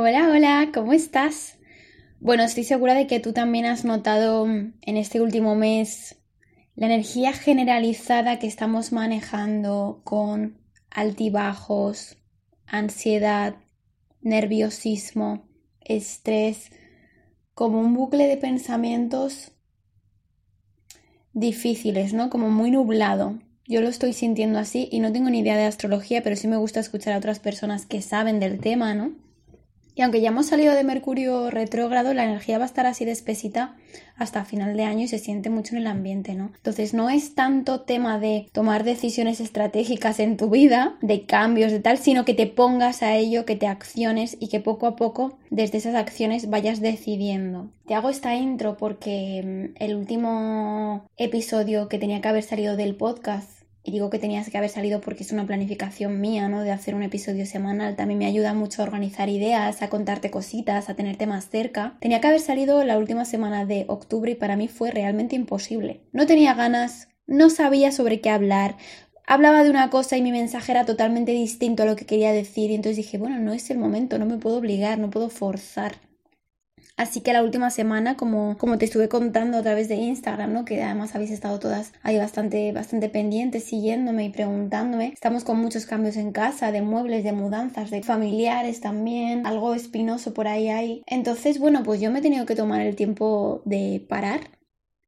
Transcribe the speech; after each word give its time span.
Hola, 0.00 0.30
hola, 0.32 0.70
¿cómo 0.72 0.92
estás? 0.92 1.58
Bueno, 2.20 2.44
estoy 2.44 2.62
segura 2.62 2.94
de 2.94 3.08
que 3.08 3.18
tú 3.18 3.32
también 3.32 3.66
has 3.66 3.84
notado 3.84 4.46
en 4.46 4.96
este 4.96 5.20
último 5.20 5.56
mes 5.56 6.20
la 6.76 6.86
energía 6.86 7.32
generalizada 7.32 8.38
que 8.38 8.46
estamos 8.46 8.92
manejando 8.92 10.00
con 10.04 10.56
altibajos, 10.88 12.16
ansiedad, 12.64 13.56
nerviosismo, 14.20 15.48
estrés, 15.80 16.70
como 17.52 17.80
un 17.80 17.92
bucle 17.92 18.28
de 18.28 18.36
pensamientos 18.36 19.50
difíciles, 21.32 22.14
¿no? 22.14 22.30
Como 22.30 22.50
muy 22.50 22.70
nublado. 22.70 23.40
Yo 23.66 23.80
lo 23.80 23.88
estoy 23.88 24.12
sintiendo 24.12 24.60
así 24.60 24.88
y 24.92 25.00
no 25.00 25.10
tengo 25.10 25.28
ni 25.28 25.40
idea 25.40 25.56
de 25.56 25.64
astrología, 25.64 26.22
pero 26.22 26.36
sí 26.36 26.46
me 26.46 26.56
gusta 26.56 26.78
escuchar 26.78 27.14
a 27.14 27.18
otras 27.18 27.40
personas 27.40 27.84
que 27.84 28.00
saben 28.00 28.38
del 28.38 28.60
tema, 28.60 28.94
¿no? 28.94 29.26
Y 29.98 30.02
aunque 30.02 30.20
ya 30.20 30.28
hemos 30.28 30.46
salido 30.46 30.74
de 30.76 30.84
Mercurio 30.84 31.50
retrógrado, 31.50 32.14
la 32.14 32.22
energía 32.22 32.56
va 32.56 32.62
a 32.62 32.68
estar 32.68 32.86
así 32.86 33.04
de 33.04 33.10
espesita 33.10 33.74
hasta 34.14 34.44
final 34.44 34.76
de 34.76 34.84
año 34.84 35.02
y 35.02 35.08
se 35.08 35.18
siente 35.18 35.50
mucho 35.50 35.74
en 35.74 35.80
el 35.80 35.86
ambiente, 35.88 36.34
¿no? 36.34 36.52
Entonces 36.54 36.94
no 36.94 37.10
es 37.10 37.34
tanto 37.34 37.80
tema 37.80 38.20
de 38.20 38.48
tomar 38.52 38.84
decisiones 38.84 39.40
estratégicas 39.40 40.20
en 40.20 40.36
tu 40.36 40.50
vida, 40.50 40.96
de 41.02 41.26
cambios, 41.26 41.72
de 41.72 41.80
tal, 41.80 41.98
sino 41.98 42.24
que 42.24 42.34
te 42.34 42.46
pongas 42.46 43.02
a 43.02 43.16
ello, 43.16 43.44
que 43.44 43.56
te 43.56 43.66
acciones 43.66 44.36
y 44.38 44.46
que 44.50 44.60
poco 44.60 44.86
a 44.86 44.94
poco 44.94 45.36
desde 45.50 45.78
esas 45.78 45.96
acciones 45.96 46.48
vayas 46.48 46.80
decidiendo. 46.80 47.68
Te 47.88 47.94
hago 47.94 48.08
esta 48.08 48.36
intro 48.36 48.76
porque 48.76 49.72
mm, 49.74 49.82
el 49.82 49.96
último 49.96 51.08
episodio 51.16 51.88
que 51.88 51.98
tenía 51.98 52.20
que 52.20 52.28
haber 52.28 52.44
salido 52.44 52.76
del 52.76 52.94
podcast 52.94 53.57
y 53.88 53.90
digo 53.90 54.10
que 54.10 54.18
tenías 54.18 54.50
que 54.50 54.58
haber 54.58 54.68
salido 54.68 55.00
porque 55.00 55.22
es 55.22 55.32
una 55.32 55.46
planificación 55.46 56.20
mía, 56.20 56.46
¿no? 56.50 56.62
De 56.62 56.72
hacer 56.72 56.94
un 56.94 57.02
episodio 57.02 57.46
semanal. 57.46 57.96
También 57.96 58.18
me 58.18 58.26
ayuda 58.26 58.52
mucho 58.52 58.82
a 58.82 58.84
organizar 58.84 59.30
ideas, 59.30 59.80
a 59.80 59.88
contarte 59.88 60.30
cositas, 60.30 60.90
a 60.90 60.94
tenerte 60.94 61.26
más 61.26 61.48
cerca. 61.48 61.96
Tenía 61.98 62.20
que 62.20 62.26
haber 62.26 62.40
salido 62.40 62.84
la 62.84 62.98
última 62.98 63.24
semana 63.24 63.64
de 63.64 63.86
octubre 63.88 64.32
y 64.32 64.34
para 64.34 64.56
mí 64.56 64.68
fue 64.68 64.90
realmente 64.90 65.36
imposible. 65.36 66.02
No 66.12 66.26
tenía 66.26 66.52
ganas, 66.52 67.08
no 67.26 67.48
sabía 67.48 67.90
sobre 67.90 68.20
qué 68.20 68.28
hablar. 68.28 68.76
Hablaba 69.26 69.64
de 69.64 69.70
una 69.70 69.88
cosa 69.88 70.18
y 70.18 70.22
mi 70.22 70.32
mensaje 70.32 70.72
era 70.72 70.84
totalmente 70.84 71.32
distinto 71.32 71.82
a 71.82 71.86
lo 71.86 71.96
que 71.96 72.04
quería 72.04 72.32
decir 72.32 72.70
y 72.70 72.74
entonces 72.74 72.98
dije, 72.98 73.16
bueno, 73.16 73.38
no 73.38 73.54
es 73.54 73.70
el 73.70 73.78
momento, 73.78 74.18
no 74.18 74.26
me 74.26 74.36
puedo 74.36 74.58
obligar, 74.58 74.98
no 74.98 75.08
puedo 75.08 75.30
forzar. 75.30 75.94
Así 76.96 77.20
que 77.20 77.32
la 77.32 77.42
última 77.42 77.70
semana, 77.70 78.16
como, 78.16 78.56
como 78.58 78.78
te 78.78 78.84
estuve 78.84 79.08
contando 79.08 79.58
a 79.58 79.62
través 79.62 79.88
de 79.88 79.96
Instagram, 79.96 80.52
¿no? 80.52 80.64
Que 80.64 80.82
además 80.82 81.14
habéis 81.14 81.30
estado 81.30 81.58
todas 81.58 81.92
ahí 82.02 82.18
bastante, 82.18 82.72
bastante 82.72 83.08
pendientes, 83.08 83.64
siguiéndome 83.64 84.24
y 84.24 84.30
preguntándome. 84.30 85.12
Estamos 85.12 85.44
con 85.44 85.58
muchos 85.58 85.86
cambios 85.86 86.16
en 86.16 86.32
casa, 86.32 86.72
de 86.72 86.82
muebles, 86.82 87.24
de 87.24 87.32
mudanzas, 87.32 87.90
de 87.90 88.02
familiares 88.02 88.80
también, 88.80 89.46
algo 89.46 89.74
espinoso 89.74 90.34
por 90.34 90.48
ahí 90.48 90.68
hay. 90.68 91.02
Entonces, 91.06 91.58
bueno, 91.58 91.82
pues 91.82 92.00
yo 92.00 92.10
me 92.10 92.18
he 92.18 92.22
tenido 92.22 92.46
que 92.46 92.54
tomar 92.54 92.80
el 92.80 92.96
tiempo 92.96 93.62
de 93.64 94.04
parar 94.08 94.40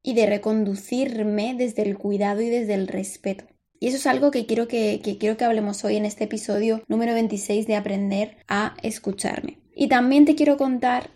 y 0.02 0.14
de 0.14 0.26
reconducirme 0.26 1.54
desde 1.56 1.82
el 1.82 1.98
cuidado 1.98 2.40
y 2.40 2.48
desde 2.48 2.74
el 2.74 2.88
respeto. 2.88 3.44
Y 3.78 3.88
eso 3.88 3.96
es 3.96 4.06
algo 4.06 4.30
que 4.30 4.46
quiero 4.46 4.68
que, 4.68 5.00
que 5.02 5.16
quiero 5.16 5.36
que 5.36 5.44
hablemos 5.44 5.84
hoy 5.84 5.96
en 5.96 6.04
este 6.04 6.24
episodio 6.24 6.82
número 6.86 7.14
26 7.14 7.66
de 7.66 7.76
aprender 7.76 8.36
a 8.46 8.76
escucharme. 8.82 9.58
Y 9.74 9.88
también 9.88 10.26
te 10.26 10.34
quiero 10.34 10.58
contar 10.58 11.10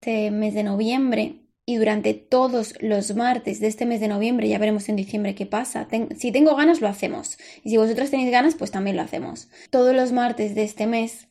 este 0.00 0.30
mes 0.30 0.54
de 0.54 0.62
noviembre 0.62 1.42
y 1.66 1.76
durante 1.76 2.14
todos 2.14 2.72
los 2.80 3.14
martes 3.14 3.60
de 3.60 3.66
este 3.66 3.84
mes 3.84 4.00
de 4.00 4.08
noviembre, 4.08 4.48
ya 4.48 4.58
veremos 4.58 4.88
en 4.88 4.96
diciembre 4.96 5.34
qué 5.34 5.44
pasa. 5.44 5.86
si 6.16 6.32
tengo 6.32 6.56
ganas, 6.56 6.80
lo 6.80 6.88
hacemos. 6.88 7.36
Y 7.62 7.68
si 7.68 7.76
vosotras 7.76 8.10
tenéis 8.10 8.30
ganas, 8.30 8.54
pues 8.54 8.70
también 8.70 8.96
lo 8.96 9.02
hacemos. 9.02 9.50
Todos 9.68 9.94
los 9.94 10.12
martes 10.12 10.54
de 10.54 10.62
este 10.62 10.86
mes 10.86 11.28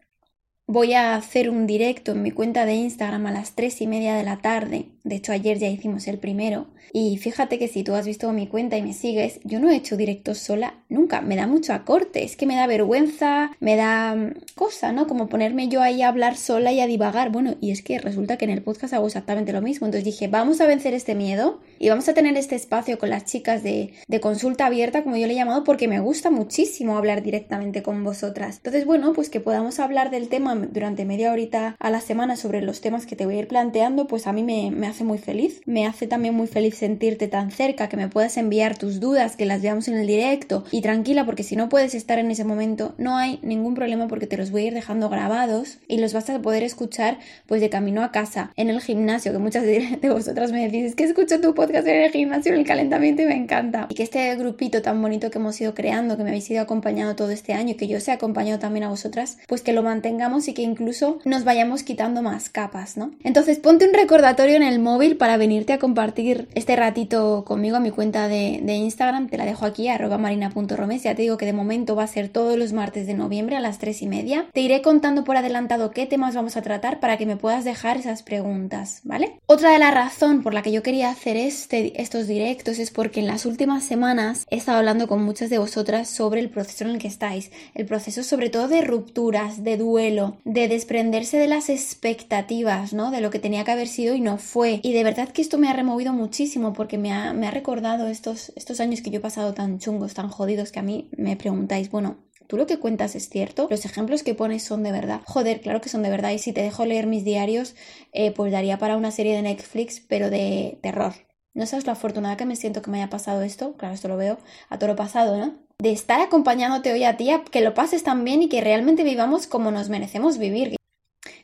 voy 0.70 0.94
a 0.94 1.16
hacer 1.16 1.50
un 1.50 1.66
directo 1.66 2.12
en 2.12 2.22
mi 2.22 2.30
cuenta 2.30 2.68
de 2.68 2.76
Instagram 2.76 3.26
a 3.26 3.32
las 3.32 3.56
3 3.56 3.82
y 3.82 3.88
media 3.88 4.14
de 4.14 4.24
la 4.24 4.38
tarde. 4.38 4.86
De 5.04 5.16
hecho, 5.16 5.32
ayer 5.32 5.58
ya 5.58 5.68
hicimos 5.68 6.08
el 6.08 6.20
primero. 6.20 6.68
Y 6.94 7.18
fíjate 7.18 7.58
que 7.58 7.68
si 7.68 7.84
tú 7.84 7.96
has 7.96 8.06
visto 8.06 8.32
mi 8.34 8.48
cuenta 8.48 8.78
y 8.78 8.84
me 8.84 8.94
sigues, 8.94 9.40
yo 9.44 9.60
no 9.60 9.70
he 9.70 9.76
hecho 9.76 9.98
directos 9.98 10.38
sola 10.38 10.76
nunca. 10.88 11.22
Me 11.22 11.36
da 11.36 11.48
mucho 11.48 11.74
acorte, 11.74 12.24
es 12.24 12.36
que 12.36 12.46
me 12.46 12.56
da 12.56 12.68
vergüenza, 12.68 13.52
me 13.60 13.76
da 13.76 14.16
mm, 14.16 14.34
cosa, 14.56 14.92
¿no? 14.92 15.08
Como 15.08 15.28
ponerme 15.28 15.68
yo 15.70 15.82
ahí 15.82 16.04
a 16.04 16.10
hablar 16.10 16.38
sola 16.38 16.72
y 16.72 16.82
a 16.82 16.88
divagar. 16.88 17.32
Bueno, 17.32 17.56
y 17.62 17.72
es 17.72 17.82
que 17.82 18.00
resulta 18.00 18.38
que 18.38 18.46
en 18.46 18.52
el 18.52 18.62
podcast 18.62 18.94
hago 18.94 19.08
exactamente 19.08 19.54
lo 19.54 19.62
mismo. 19.62 19.88
Entonces 19.88 20.06
dije, 20.06 20.28
vamos 20.28 20.62
a 20.62 20.68
vencer 20.68 20.94
este 20.94 21.16
miedo 21.16 21.62
y 21.80 21.90
vamos 21.90 22.08
a 22.10 22.14
tener 22.14 22.38
este 22.38 22.56
espacio 22.56 23.00
con 23.00 23.10
las 23.10 23.26
chicas 23.26 23.64
de, 23.64 23.94
de 24.08 24.20
consulta 24.20 24.68
abierta, 24.68 25.04
como 25.04 25.18
yo 25.18 25.26
le 25.26 25.34
he 25.34 25.38
llamado, 25.38 25.64
porque 25.64 25.88
me 25.88 26.00
gusta 26.00 26.30
muchísimo 26.30 26.98
hablar 26.98 27.24
directamente 27.24 27.82
con 27.82 28.04
vosotras. 28.04 28.58
Entonces, 28.58 28.86
bueno, 28.86 29.14
pues 29.14 29.30
que 29.30 29.40
podamos 29.40 29.80
hablar 29.80 30.12
del 30.12 30.30
tema 30.30 30.59
durante 30.72 31.06
media 31.06 31.32
horita 31.32 31.76
a 31.80 31.90
la 31.90 32.02
semana 32.02 32.36
sobre 32.36 32.62
los 32.62 32.82
temas 32.82 33.06
que 33.06 33.16
te 33.16 33.26
voy 33.26 33.36
a 33.36 33.40
ir 33.40 33.48
planteando, 33.48 34.08
pues 34.08 34.28
a 34.28 34.34
mí 34.34 34.44
me, 34.44 34.72
me 34.72 34.88
hace 34.88 35.04
muy 35.04 35.18
feliz. 35.18 35.62
Me 35.66 35.86
hace 35.86 36.08
también 36.08 36.34
muy 36.34 36.48
feliz 36.48 36.76
sentirte 36.76 37.28
tan 37.28 37.52
cerca, 37.52 37.90
que 37.90 37.98
me 37.98 38.08
puedas 38.08 38.38
enviar 38.38 38.78
tus 38.78 39.00
dudas, 39.00 39.36
que 39.36 39.46
las 39.46 39.62
veamos 39.62 39.88
en 39.88 39.96
el 39.96 40.08
directo 40.08 40.64
y 40.72 40.82
tranquila 40.82 41.26
porque 41.26 41.44
si 41.44 41.56
no 41.56 41.70
puedes 41.70 41.96
estar 41.96 42.20
en 42.20 42.32
ese 42.32 42.44
momento 42.44 42.94
no 42.98 43.18
hay 43.18 43.40
ningún 43.42 43.76
problema 43.76 44.08
porque 44.08 44.28
te 44.28 44.38
los 44.38 44.52
voy 44.52 44.64
a 44.64 44.68
ir 44.68 44.74
dejando 44.74 45.10
grabados 45.10 45.80
y 45.88 45.98
los 45.98 46.14
vas 46.14 46.30
a 46.30 46.42
poder 46.42 46.64
escuchar 46.64 47.18
pues 47.46 47.62
de 47.62 47.70
camino 47.70 48.04
a 48.04 48.12
casa, 48.12 48.52
en 48.56 48.70
el 48.70 48.82
gimnasio, 48.82 49.32
que 49.32 49.38
muchas 49.40 49.64
de 49.64 50.10
vosotras 50.10 50.52
me 50.52 50.66
decís, 50.66 50.86
es 50.86 50.96
que 50.96 51.04
escucho 51.04 51.40
tu 51.42 51.54
podcast 51.54 51.88
en 51.88 52.02
el 52.02 52.12
gimnasio, 52.12 52.54
en 52.54 52.60
el 52.60 52.66
calentamiento 52.66 53.22
y 53.22 53.26
me 53.26 53.36
encanta. 53.36 53.88
Y 53.90 53.96
que 53.96 54.04
este 54.04 54.36
grupito 54.36 54.82
tan 54.82 55.02
bonito 55.02 55.32
que 55.32 55.38
hemos 55.38 55.60
ido 55.62 55.74
creando, 55.74 56.18
que 56.18 56.24
me 56.24 56.30
habéis 56.30 56.50
ido 56.50 56.62
acompañando 56.62 57.16
todo 57.16 57.32
este 57.32 57.54
año 57.54 57.72
y 57.72 57.76
que 57.76 57.88
yo 57.88 57.98
os 57.98 58.08
he 58.08 58.12
acompañado 58.12 58.60
también 58.60 58.84
a 58.84 58.90
vosotras, 58.90 59.38
pues 59.48 59.62
que 59.62 59.74
lo 59.74 59.84
mantengamos 59.84 60.48
y 60.50 60.54
que 60.54 60.62
incluso 60.62 61.20
nos 61.26 61.44
vayamos 61.44 61.84
quitando 61.84 62.22
más 62.22 62.50
capas, 62.50 62.98
¿no? 62.98 63.12
Entonces 63.24 63.60
ponte 63.60 63.88
un 63.88 63.94
recordatorio 63.94 64.56
en 64.56 64.64
el 64.64 64.80
móvil 64.80 65.18
para 65.18 65.38
venirte 65.38 65.74
a 65.74 65.80
compartir 65.80 66.48
este 66.56 66.76
ratito 66.76 67.44
conmigo 67.46 67.78
a 67.78 67.80
mi 67.80 67.92
cuenta 67.92 68.28
de, 68.28 68.60
Instagram. 68.80 69.28
Te 69.28 69.38
la 69.38 69.46
dejo 69.46 69.66
aquí, 69.66 69.88
arroba 69.88 70.18
marina.romes. 70.18 71.04
Ya 71.04 71.16
te 71.16 71.24
digo 71.24 71.38
que 71.38 71.46
de 71.46 71.54
momento 71.54 71.96
va 71.96 72.04
a 72.04 72.08
ser 72.08 72.30
todos 72.30 72.58
los 72.58 72.74
martes 72.74 73.08
de 73.08 73.14
noviembre 73.14 73.56
a 73.56 73.60
las 73.60 73.78
3 73.78 74.02
y 74.04 74.08
media. 74.08 74.46
Te 74.54 74.62
iré 74.62 74.82
contando 74.82 75.24
por 75.24 75.38
adelantado 75.38 75.92
qué 75.92 76.06
temas 76.06 76.36
vamos 76.36 76.58
a 76.58 76.62
tratar 76.62 77.00
para 77.00 77.18
que 77.18 77.26
me 77.26 77.38
puedas 77.38 77.66
dejar 77.66 77.98
esas 77.98 78.24
preguntas, 78.24 79.02
¿vale? 79.04 79.40
Otra 79.46 79.72
de 79.72 79.80
la 79.80 79.92
razón 79.92 80.42
por 80.42 80.54
la 80.54 80.62
que 80.62 80.72
yo 80.72 80.84
quería 80.84 81.10
hacer 81.10 81.38
este, 81.38 82.02
estos 82.02 82.28
directos 82.28 82.80
es 82.80 82.92
porque 82.92 83.20
en 83.20 83.28
las 83.28 83.46
últimas 83.46 83.84
semanas 83.84 84.46
he 84.50 84.58
estado 84.58 84.78
hablando 84.78 85.08
con 85.08 85.24
muchas 85.24 85.50
de 85.50 85.60
vosotras 85.60 86.10
sobre 86.10 86.40
el 86.40 86.50
proceso 86.50 86.86
en 86.86 86.92
el 86.92 87.00
que 87.00 87.08
estáis. 87.08 87.52
El 87.76 87.86
proceso 87.86 88.24
sobre 88.24 88.50
todo 88.50 88.68
de 88.68 88.82
rupturas, 88.82 89.64
de 89.64 89.78
duelo, 89.78 90.38
de 90.46 90.68
desprenderse 90.68 91.38
de 91.38 91.48
las 91.48 91.70
expectativas, 91.70 92.94
¿no? 92.94 93.12
De 93.12 93.22
lo 93.22 93.30
que 93.30 93.40
tenía 93.40 93.64
que 93.64 93.72
haber 93.72 93.88
sido 93.88 94.16
y 94.16 94.22
no 94.22 94.38
fue. 94.38 94.80
Y 94.84 94.94
de 94.94 95.04
verdad 95.04 95.30
que 95.30 95.42
esto 95.42 95.58
me 95.58 95.70
ha 95.70 95.74
removido 95.74 96.14
muchísimo 96.14 96.74
porque 96.74 96.98
me 96.98 97.12
ha, 97.12 97.34
me 97.34 97.48
ha 97.48 97.52
recordado 97.52 98.08
estos, 98.08 98.52
estos 98.56 98.80
años 98.80 99.02
que 99.02 99.12
yo 99.12 99.20
he 99.20 99.22
pasado 99.22 99.54
tan 99.54 99.80
chungos, 99.80 100.14
tan 100.14 100.30
jodidos, 100.30 100.72
que 100.72 100.80
a 100.80 100.84
mí 100.84 101.10
me 101.18 101.36
preguntáis, 101.36 101.90
bueno, 101.90 102.18
¿Tú 102.48 102.58
lo 102.58 102.66
que 102.66 102.80
cuentas 102.80 103.14
es 103.14 103.30
cierto? 103.30 103.68
¿Los 103.70 103.86
ejemplos 103.86 104.24
que 104.24 104.34
pones 104.34 104.64
son 104.64 104.82
de 104.82 104.92
verdad? 104.92 105.22
Joder, 105.28 105.62
claro 105.62 105.82
que 105.82 105.90
son 105.90 106.02
de 106.02 106.10
verdad. 106.10 106.32
Y 106.32 106.40
si 106.40 106.52
te 106.52 106.64
dejo 106.64 106.84
leer 106.84 107.06
mis 107.06 107.24
diarios, 107.24 107.76
eh, 108.12 108.32
pues 108.32 108.52
daría 108.52 108.80
para 108.80 108.98
una 108.98 109.12
serie 109.12 109.36
de 109.36 109.44
Netflix, 109.44 110.00
pero 110.00 110.32
de 110.32 110.80
terror. 110.82 111.14
No 111.54 111.68
sabes 111.68 111.86
lo 111.86 111.92
afortunada 111.92 112.38
que 112.38 112.48
me 112.48 112.56
siento 112.56 112.82
que 112.82 112.90
me 112.90 112.98
haya 112.98 113.12
pasado 113.12 113.44
esto. 113.44 113.78
Claro, 113.78 113.94
esto 113.94 114.08
lo 114.08 114.18
veo 114.18 114.40
a 114.68 114.80
todo 114.80 114.90
lo 114.90 114.96
pasado, 114.96 115.38
¿no? 115.38 115.69
De 115.82 115.94
estar 115.94 116.20
acompañándote 116.20 116.92
hoy 116.92 117.06
a 117.06 117.16
ti, 117.16 117.30
que 117.52 117.62
lo 117.62 117.74
pases 117.74 118.04
tan 118.04 118.26
bien 118.26 118.44
y 118.44 118.50
que 118.50 118.60
realmente 118.60 119.06
vivamos 119.06 119.48
como 119.48 119.72
nos 119.72 119.88
merecemos 119.88 120.38
vivir. 120.38 120.76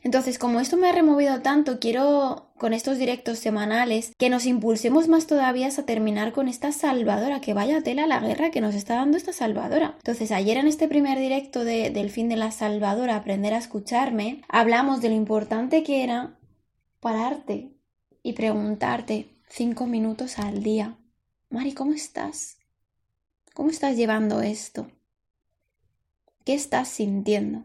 Entonces, 0.02 0.38
como 0.38 0.60
esto 0.60 0.76
me 0.76 0.88
ha 0.88 0.92
removido 0.92 1.40
tanto, 1.40 1.80
quiero 1.80 2.52
con 2.58 2.74
estos 2.74 2.98
directos 2.98 3.38
semanales 3.38 4.12
que 4.18 4.28
nos 4.28 4.44
impulsemos 4.44 5.08
más 5.08 5.26
todavía 5.26 5.68
a 5.68 5.82
terminar 5.84 6.32
con 6.32 6.48
esta 6.48 6.70
salvadora, 6.70 7.40
que 7.40 7.54
vaya 7.54 7.82
tela 7.82 8.06
la 8.06 8.20
guerra 8.20 8.50
que 8.50 8.60
nos 8.60 8.74
está 8.74 8.96
dando 8.96 9.16
esta 9.16 9.32
salvadora. 9.32 9.94
Entonces, 9.96 10.30
ayer 10.30 10.58
en 10.58 10.68
este 10.68 10.86
primer 10.86 11.18
directo 11.18 11.64
del 11.64 12.10
fin 12.10 12.28
de 12.28 12.36
la 12.36 12.50
salvadora, 12.50 13.16
aprender 13.16 13.54
a 13.54 13.58
escucharme, 13.58 14.42
hablamos 14.48 15.00
de 15.00 15.08
lo 15.08 15.14
importante 15.14 15.82
que 15.82 16.04
era 16.04 16.36
pararte 17.00 17.72
y 18.22 18.34
preguntarte 18.34 19.30
cinco 19.48 19.86
minutos 19.86 20.38
al 20.38 20.62
día. 20.62 20.98
Mari, 21.48 21.72
¿cómo 21.72 21.94
estás? 21.94 22.58
¿Cómo 23.56 23.70
estás 23.70 23.96
llevando 23.96 24.42
esto? 24.42 24.86
¿Qué 26.44 26.52
estás 26.52 26.88
sintiendo? 26.88 27.64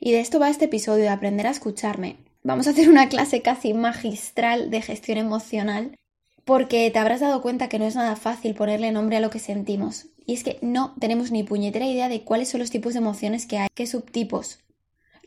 Y 0.00 0.10
de 0.10 0.18
esto 0.18 0.40
va 0.40 0.50
este 0.50 0.64
episodio, 0.64 1.04
de 1.04 1.10
aprender 1.10 1.46
a 1.46 1.52
escucharme. 1.52 2.16
Vamos 2.42 2.66
a 2.66 2.70
hacer 2.70 2.88
una 2.88 3.08
clase 3.08 3.40
casi 3.40 3.72
magistral 3.72 4.68
de 4.72 4.82
gestión 4.82 5.18
emocional 5.18 5.96
porque 6.44 6.90
te 6.90 6.98
habrás 6.98 7.20
dado 7.20 7.40
cuenta 7.40 7.68
que 7.68 7.78
no 7.78 7.84
es 7.84 7.94
nada 7.94 8.16
fácil 8.16 8.56
ponerle 8.56 8.90
nombre 8.90 9.16
a 9.16 9.20
lo 9.20 9.30
que 9.30 9.38
sentimos. 9.38 10.06
Y 10.26 10.34
es 10.34 10.42
que 10.42 10.58
no 10.60 10.96
tenemos 10.98 11.30
ni 11.30 11.44
puñetera 11.44 11.86
idea 11.86 12.08
de 12.08 12.24
cuáles 12.24 12.48
son 12.48 12.58
los 12.58 12.70
tipos 12.72 12.94
de 12.94 12.98
emociones 12.98 13.46
que 13.46 13.58
hay, 13.58 13.68
qué 13.72 13.86
subtipos, 13.86 14.58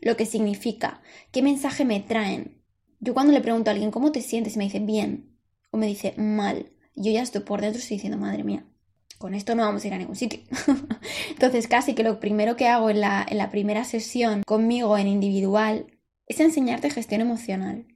lo 0.02 0.14
que 0.18 0.26
significa, 0.26 1.00
qué 1.32 1.40
mensaje 1.40 1.86
me 1.86 2.00
traen. 2.00 2.62
Yo 3.00 3.14
cuando 3.14 3.32
le 3.32 3.40
pregunto 3.40 3.70
a 3.70 3.72
alguien 3.72 3.90
cómo 3.90 4.12
te 4.12 4.20
sientes 4.20 4.56
y 4.56 4.58
me 4.58 4.64
dice 4.64 4.80
bien 4.80 5.38
o 5.70 5.78
me 5.78 5.86
dice 5.86 6.12
mal, 6.18 6.70
yo 6.94 7.10
ya 7.10 7.22
estoy 7.22 7.40
por 7.40 7.62
dentro 7.62 7.80
estoy 7.80 7.96
diciendo 7.96 8.18
madre 8.18 8.44
mía, 8.44 8.66
con 9.24 9.34
esto 9.34 9.54
no 9.54 9.62
vamos 9.62 9.82
a 9.82 9.86
ir 9.86 9.94
a 9.94 9.96
ningún 9.96 10.16
sitio. 10.16 10.40
Entonces 11.30 11.66
casi 11.66 11.94
que 11.94 12.02
lo 12.02 12.20
primero 12.20 12.56
que 12.56 12.68
hago 12.68 12.90
en 12.90 13.00
la, 13.00 13.24
en 13.26 13.38
la 13.38 13.50
primera 13.50 13.82
sesión 13.84 14.42
conmigo 14.42 14.98
en 14.98 15.06
individual 15.06 15.86
es 16.26 16.40
enseñarte 16.40 16.90
gestión 16.90 17.22
emocional. 17.22 17.86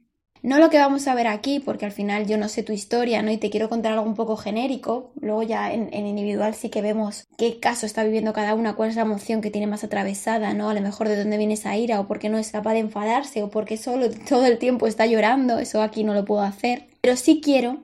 No 0.41 0.57
lo 0.57 0.71
que 0.71 0.79
vamos 0.79 1.07
a 1.07 1.13
ver 1.13 1.27
aquí, 1.27 1.59
porque 1.59 1.85
al 1.85 1.91
final 1.91 2.25
yo 2.25 2.39
no 2.39 2.49
sé 2.49 2.63
tu 2.63 2.73
historia, 2.73 3.21
¿no? 3.21 3.29
Y 3.29 3.37
te 3.37 3.51
quiero 3.51 3.69
contar 3.69 3.93
algo 3.93 4.07
un 4.07 4.15
poco 4.15 4.37
genérico. 4.37 5.11
Luego 5.21 5.43
ya 5.43 5.71
en, 5.71 5.93
individual 5.93 6.55
sí 6.55 6.69
que 6.69 6.81
vemos 6.81 7.27
qué 7.37 7.59
caso 7.59 7.85
está 7.85 8.03
viviendo 8.03 8.33
cada 8.33 8.55
una, 8.55 8.73
cuál 8.73 8.89
es 8.89 8.95
la 8.95 9.03
emoción 9.03 9.41
que 9.41 9.51
tiene 9.51 9.67
más 9.67 9.83
atravesada, 9.83 10.55
¿no? 10.55 10.71
A 10.71 10.73
lo 10.73 10.81
mejor 10.81 11.09
de 11.09 11.15
dónde 11.15 11.37
viene 11.37 11.53
esa 11.53 11.77
ira, 11.77 11.99
o 11.99 12.07
por 12.07 12.17
qué 12.17 12.29
no 12.29 12.39
es 12.39 12.51
capaz 12.51 12.73
de 12.73 12.79
enfadarse, 12.79 13.43
o 13.43 13.51
porque 13.51 13.77
solo 13.77 14.09
todo 14.27 14.47
el 14.47 14.57
tiempo 14.57 14.87
está 14.87 15.05
llorando. 15.05 15.59
Eso 15.59 15.83
aquí 15.83 16.03
no 16.03 16.15
lo 16.15 16.25
puedo 16.25 16.41
hacer. 16.41 16.87
Pero 17.01 17.15
sí 17.17 17.39
quiero 17.39 17.83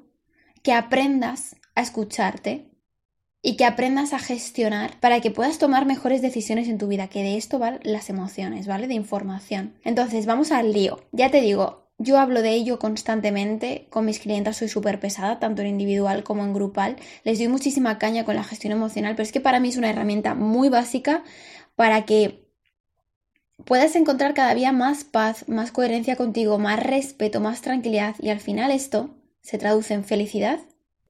que 0.64 0.74
aprendas 0.74 1.58
a 1.76 1.84
escucharte 1.84 2.72
y 3.46 3.58
que 3.58 3.66
aprendas 3.66 4.12
a 4.12 4.18
gestionar 4.18 5.00
para 5.00 5.22
que 5.22 5.30
puedas 5.30 5.60
tomar 5.60 5.86
mejores 5.86 6.24
decisiones 6.24 6.68
en 6.68 6.80
tu 6.80 6.88
vida, 6.88 7.10
que 7.10 7.22
de 7.22 7.38
esto 7.38 7.60
van 7.60 7.80
las 7.84 8.10
emociones, 8.10 8.66
¿vale? 8.66 8.88
De 8.88 8.96
información. 8.96 9.76
Entonces, 9.84 10.26
vamos 10.26 10.52
al 10.52 10.74
lío. 10.74 11.00
Ya 11.12 11.30
te 11.30 11.42
digo, 11.42 11.92
yo 12.00 12.18
hablo 12.18 12.42
de 12.42 12.56
ello 12.56 12.80
constantemente, 12.80 13.86
con 13.92 14.04
mis 14.04 14.18
clientas 14.18 14.58
soy 14.58 14.68
súper 14.68 15.00
pesada, 15.00 15.38
tanto 15.38 15.62
en 15.62 15.68
individual 15.68 16.24
como 16.24 16.44
en 16.44 16.56
grupal. 16.56 16.96
Les 17.24 17.38
doy 17.38 17.48
muchísima 17.48 18.00
caña 18.00 18.26
con 18.26 18.34
la 18.34 18.44
gestión 18.44 18.74
emocional, 18.74 19.14
pero 19.14 19.26
es 19.26 19.32
que 19.32 19.42
para 19.42 19.60
mí 19.60 19.70
es 19.70 19.78
una 19.78 19.92
herramienta 19.92 20.34
muy 20.34 20.70
básica 20.70 21.24
para 21.76 22.04
que 22.06 22.50
puedas 23.64 23.96
encontrar 23.96 24.34
cada 24.34 24.56
día 24.56 24.72
más 24.72 25.04
paz, 25.04 25.48
más 25.48 25.72
coherencia 25.72 26.16
contigo, 26.16 26.58
más 26.58 26.82
respeto, 26.82 27.42
más 27.42 27.62
tranquilidad 27.62 28.16
y 28.20 28.30
al 28.30 28.40
final 28.40 28.72
esto 28.72 29.16
se 29.42 29.60
traduce 29.60 29.94
en 29.94 30.04
felicidad 30.04 30.62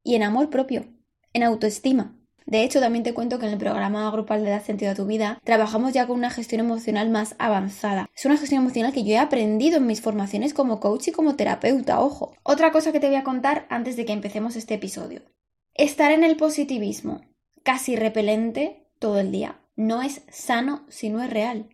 y 0.03 0.15
en 0.15 0.23
amor 0.23 0.49
propio, 0.49 0.85
en 1.31 1.43
autoestima. 1.43 2.14
De 2.45 2.63
hecho, 2.63 2.79
también 2.79 3.03
te 3.03 3.13
cuento 3.13 3.39
que 3.39 3.47
en 3.47 3.53
el 3.53 3.57
programa 3.57 4.09
grupal 4.11 4.43
de 4.43 4.51
Dar 4.51 4.63
Sentido 4.63 4.91
a 4.91 4.95
tu 4.95 5.05
Vida 5.05 5.39
trabajamos 5.43 5.93
ya 5.93 6.05
con 6.05 6.17
una 6.17 6.29
gestión 6.29 6.61
emocional 6.61 7.09
más 7.09 7.35
avanzada. 7.39 8.07
Es 8.15 8.25
una 8.25 8.37
gestión 8.37 8.61
emocional 8.61 8.93
que 8.93 9.03
yo 9.03 9.13
he 9.13 9.17
aprendido 9.17 9.77
en 9.77 9.87
mis 9.87 10.01
formaciones 10.01 10.53
como 10.53 10.79
coach 10.79 11.07
y 11.07 11.11
como 11.11 11.35
terapeuta, 11.35 11.99
ojo. 11.99 12.35
Otra 12.43 12.71
cosa 12.71 12.91
que 12.91 12.99
te 12.99 13.07
voy 13.07 13.15
a 13.15 13.23
contar 13.23 13.65
antes 13.69 13.95
de 13.95 14.05
que 14.05 14.13
empecemos 14.13 14.55
este 14.55 14.75
episodio. 14.75 15.23
Estar 15.73 16.11
en 16.11 16.23
el 16.23 16.37
positivismo, 16.37 17.21
casi 17.63 17.95
repelente 17.95 18.87
todo 18.99 19.19
el 19.19 19.31
día, 19.31 19.59
no 19.75 20.03
es 20.03 20.21
sano 20.29 20.85
si 20.87 21.09
no 21.09 21.21
es 21.23 21.29
real. 21.29 21.67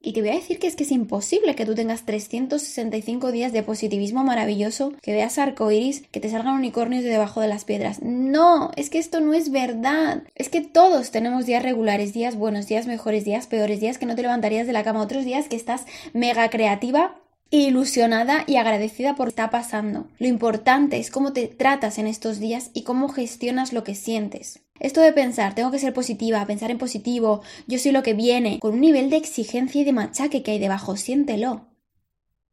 Y 0.00 0.12
te 0.12 0.20
voy 0.20 0.30
a 0.30 0.34
decir 0.34 0.58
que 0.58 0.68
es 0.68 0.76
que 0.76 0.84
es 0.84 0.92
imposible 0.92 1.56
que 1.56 1.66
tú 1.66 1.74
tengas 1.74 2.04
365 2.04 3.32
días 3.32 3.52
de 3.52 3.64
positivismo 3.64 4.22
maravilloso, 4.22 4.92
que 5.02 5.12
veas 5.12 5.38
arcoiris, 5.38 6.02
que 6.12 6.20
te 6.20 6.30
salgan 6.30 6.54
unicornios 6.54 7.02
de 7.02 7.10
debajo 7.10 7.40
de 7.40 7.48
las 7.48 7.64
piedras. 7.64 8.00
No, 8.02 8.70
es 8.76 8.90
que 8.90 8.98
esto 8.98 9.20
no 9.20 9.34
es 9.34 9.50
verdad. 9.50 10.22
Es 10.36 10.48
que 10.48 10.60
todos 10.60 11.10
tenemos 11.10 11.46
días 11.46 11.64
regulares, 11.64 12.12
días 12.12 12.36
buenos, 12.36 12.68
días 12.68 12.86
mejores, 12.86 13.24
días 13.24 13.48
peores, 13.48 13.80
días 13.80 13.98
que 13.98 14.06
no 14.06 14.14
te 14.14 14.22
levantarías 14.22 14.68
de 14.68 14.72
la 14.72 14.84
cama, 14.84 15.02
otros 15.02 15.24
días 15.24 15.48
que 15.48 15.56
estás 15.56 15.84
mega 16.12 16.48
creativa 16.48 17.16
ilusionada 17.50 18.44
y 18.46 18.56
agradecida 18.56 19.14
por 19.14 19.26
lo 19.26 19.30
que 19.30 19.40
está 19.40 19.50
pasando. 19.50 20.06
Lo 20.18 20.26
importante 20.26 20.98
es 20.98 21.10
cómo 21.10 21.32
te 21.32 21.46
tratas 21.48 21.98
en 21.98 22.06
estos 22.06 22.38
días 22.38 22.70
y 22.74 22.82
cómo 22.82 23.08
gestionas 23.08 23.72
lo 23.72 23.84
que 23.84 23.94
sientes. 23.94 24.60
Esto 24.80 25.00
de 25.00 25.12
pensar, 25.12 25.54
tengo 25.54 25.70
que 25.70 25.78
ser 25.78 25.92
positiva, 25.92 26.46
pensar 26.46 26.70
en 26.70 26.78
positivo, 26.78 27.42
yo 27.66 27.78
soy 27.78 27.92
lo 27.92 28.02
que 28.02 28.14
viene, 28.14 28.58
con 28.60 28.74
un 28.74 28.80
nivel 28.80 29.10
de 29.10 29.16
exigencia 29.16 29.80
y 29.80 29.84
de 29.84 29.92
machaque 29.92 30.42
que 30.42 30.52
hay 30.52 30.58
debajo, 30.58 30.96
siéntelo. 30.96 31.66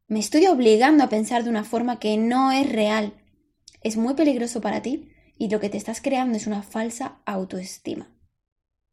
Me 0.08 0.20
estoy 0.20 0.46
obligando 0.46 1.04
a 1.04 1.08
pensar 1.08 1.44
de 1.44 1.50
una 1.50 1.64
forma 1.64 1.98
que 1.98 2.16
no 2.16 2.52
es 2.52 2.70
real. 2.70 3.14
Es 3.82 3.96
muy 3.96 4.14
peligroso 4.14 4.60
para 4.60 4.82
ti 4.82 5.08
y 5.38 5.48
lo 5.48 5.60
que 5.60 5.68
te 5.68 5.76
estás 5.76 6.00
creando 6.00 6.36
es 6.36 6.46
una 6.46 6.62
falsa 6.62 7.18
autoestima. 7.26 8.08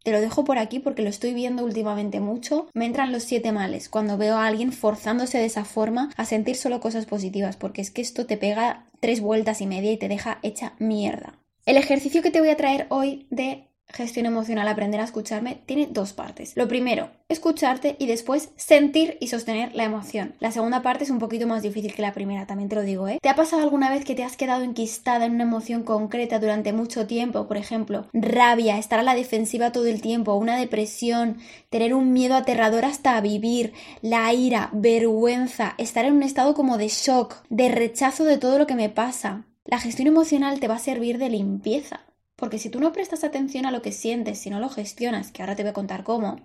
Te 0.03 0.11
lo 0.11 0.19
dejo 0.19 0.43
por 0.43 0.57
aquí 0.57 0.79
porque 0.79 1.01
lo 1.01 1.09
estoy 1.09 1.33
viendo 1.33 1.63
últimamente 1.63 2.19
mucho. 2.19 2.67
Me 2.73 2.85
entran 2.85 3.11
los 3.11 3.23
siete 3.23 3.51
males 3.51 3.89
cuando 3.89 4.17
veo 4.17 4.35
a 4.35 4.47
alguien 4.47 4.73
forzándose 4.73 5.37
de 5.37 5.45
esa 5.45 5.63
forma 5.63 6.09
a 6.17 6.25
sentir 6.25 6.57
solo 6.57 6.81
cosas 6.81 7.05
positivas, 7.05 7.55
porque 7.55 7.81
es 7.81 7.89
que 7.89 8.01
esto 8.01 8.25
te 8.25 8.35
pega 8.35 8.89
tres 8.99 9.21
vueltas 9.21 9.61
y 9.61 9.67
media 9.67 9.91
y 9.91 9.97
te 9.97 10.09
deja 10.09 10.39
hecha 10.41 10.73
mierda. 10.77 11.42
El 11.65 11.77
ejercicio 11.77 12.21
que 12.21 12.29
te 12.29 12.41
voy 12.41 12.49
a 12.49 12.57
traer 12.57 12.87
hoy 12.89 13.25
de 13.29 13.69
gestión 13.87 14.25
emocional, 14.25 14.67
aprender 14.67 14.99
a 14.99 15.05
escucharme, 15.05 15.61
tiene 15.65 15.87
dos 15.89 16.11
partes. 16.11 16.57
Lo 16.57 16.67
primero, 16.67 17.11
escucharte 17.29 17.95
y 17.99 18.07
después 18.07 18.49
sentir 18.57 19.17
y 19.21 19.27
sostener 19.27 19.73
la 19.73 19.85
emoción. 19.85 20.35
La 20.39 20.51
segunda 20.51 20.81
parte 20.81 21.05
es 21.05 21.09
un 21.09 21.19
poquito 21.19 21.47
más 21.47 21.61
difícil 21.61 21.93
que 21.93 22.01
la 22.01 22.13
primera, 22.13 22.45
también 22.47 22.67
te 22.67 22.75
lo 22.75 22.81
digo, 22.81 23.07
¿eh? 23.07 23.19
¿Te 23.21 23.29
ha 23.29 23.35
pasado 23.35 23.61
alguna 23.61 23.89
vez 23.89 24.03
que 24.03 24.15
te 24.15 24.25
has 24.25 24.35
quedado 24.35 24.63
enquistada 24.63 25.25
en 25.25 25.35
una 25.35 25.43
emoción 25.43 25.83
concreta 25.83 26.39
durante 26.39 26.73
mucho 26.73 27.07
tiempo? 27.07 27.47
Por 27.47 27.55
ejemplo, 27.55 28.07
rabia, 28.11 28.77
estar 28.77 28.99
a 28.99 29.03
la 29.03 29.15
defensiva 29.15 29.71
todo 29.71 29.85
el 29.85 30.01
tiempo, 30.01 30.33
una 30.35 30.57
depresión, 30.57 31.37
tener 31.69 31.93
un 31.93 32.11
miedo 32.11 32.35
aterrador 32.35 32.83
hasta 32.83 33.21
vivir, 33.21 33.71
la 34.01 34.33
ira, 34.33 34.69
vergüenza, 34.73 35.75
estar 35.77 36.03
en 36.03 36.13
un 36.13 36.23
estado 36.23 36.55
como 36.55 36.77
de 36.77 36.89
shock, 36.89 37.35
de 37.49 37.69
rechazo 37.69 38.25
de 38.25 38.37
todo 38.37 38.57
lo 38.57 38.67
que 38.67 38.75
me 38.75 38.89
pasa. 38.89 39.45
La 39.65 39.79
gestión 39.79 40.07
emocional 40.07 40.59
te 40.59 40.67
va 40.67 40.75
a 40.75 40.79
servir 40.79 41.17
de 41.17 41.29
limpieza, 41.29 42.01
porque 42.35 42.59
si 42.59 42.69
tú 42.69 42.79
no 42.79 42.91
prestas 42.91 43.23
atención 43.23 43.65
a 43.65 43.71
lo 43.71 43.81
que 43.81 43.93
sientes, 43.93 44.37
si 44.39 44.49
no 44.49 44.59
lo 44.59 44.69
gestionas, 44.69 45.31
que 45.31 45.41
ahora 45.41 45.55
te 45.55 45.63
voy 45.63 45.69
a 45.69 45.73
contar 45.73 46.03
cómo, 46.03 46.41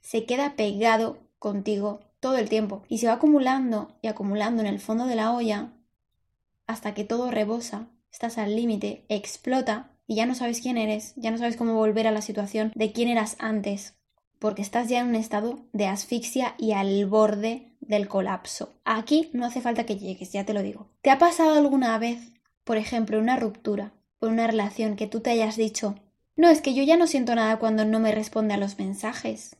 se 0.00 0.24
queda 0.24 0.56
pegado 0.56 1.18
contigo 1.38 2.00
todo 2.20 2.38
el 2.38 2.48
tiempo 2.48 2.82
y 2.88 2.98
se 2.98 3.06
va 3.06 3.14
acumulando 3.14 3.98
y 4.00 4.08
acumulando 4.08 4.62
en 4.62 4.68
el 4.68 4.80
fondo 4.80 5.06
de 5.06 5.14
la 5.14 5.32
olla 5.32 5.72
hasta 6.66 6.94
que 6.94 7.04
todo 7.04 7.30
rebosa, 7.30 7.88
estás 8.10 8.38
al 8.38 8.56
límite, 8.56 9.04
explota 9.10 9.90
y 10.06 10.16
ya 10.16 10.24
no 10.24 10.34
sabes 10.34 10.60
quién 10.62 10.78
eres, 10.78 11.12
ya 11.16 11.30
no 11.30 11.36
sabes 11.36 11.56
cómo 11.56 11.74
volver 11.74 12.06
a 12.06 12.12
la 12.12 12.22
situación 12.22 12.72
de 12.74 12.92
quién 12.92 13.08
eras 13.08 13.36
antes, 13.38 13.94
porque 14.38 14.62
estás 14.62 14.88
ya 14.88 15.00
en 15.00 15.08
un 15.08 15.14
estado 15.16 15.58
de 15.72 15.86
asfixia 15.86 16.54
y 16.56 16.72
al 16.72 17.04
borde 17.04 17.72
del 17.80 18.08
colapso. 18.08 18.72
Aquí 18.84 19.30
no 19.34 19.44
hace 19.44 19.60
falta 19.60 19.84
que 19.84 19.98
llegues, 19.98 20.32
ya 20.32 20.46
te 20.46 20.54
lo 20.54 20.62
digo. 20.62 20.88
¿Te 21.02 21.10
ha 21.10 21.18
pasado 21.18 21.58
alguna 21.58 21.98
vez 21.98 22.33
por 22.64 22.76
ejemplo, 22.76 23.18
una 23.18 23.36
ruptura, 23.36 23.92
por 24.18 24.30
una 24.30 24.46
relación 24.46 24.96
que 24.96 25.06
tú 25.06 25.20
te 25.20 25.30
hayas 25.30 25.56
dicho, 25.56 25.96
no 26.36 26.48
es 26.50 26.60
que 26.60 26.74
yo 26.74 26.82
ya 26.82 26.96
no 26.96 27.06
siento 27.06 27.34
nada 27.34 27.58
cuando 27.58 27.84
no 27.84 28.00
me 28.00 28.12
responde 28.12 28.54
a 28.54 28.58
los 28.58 28.78
mensajes. 28.78 29.56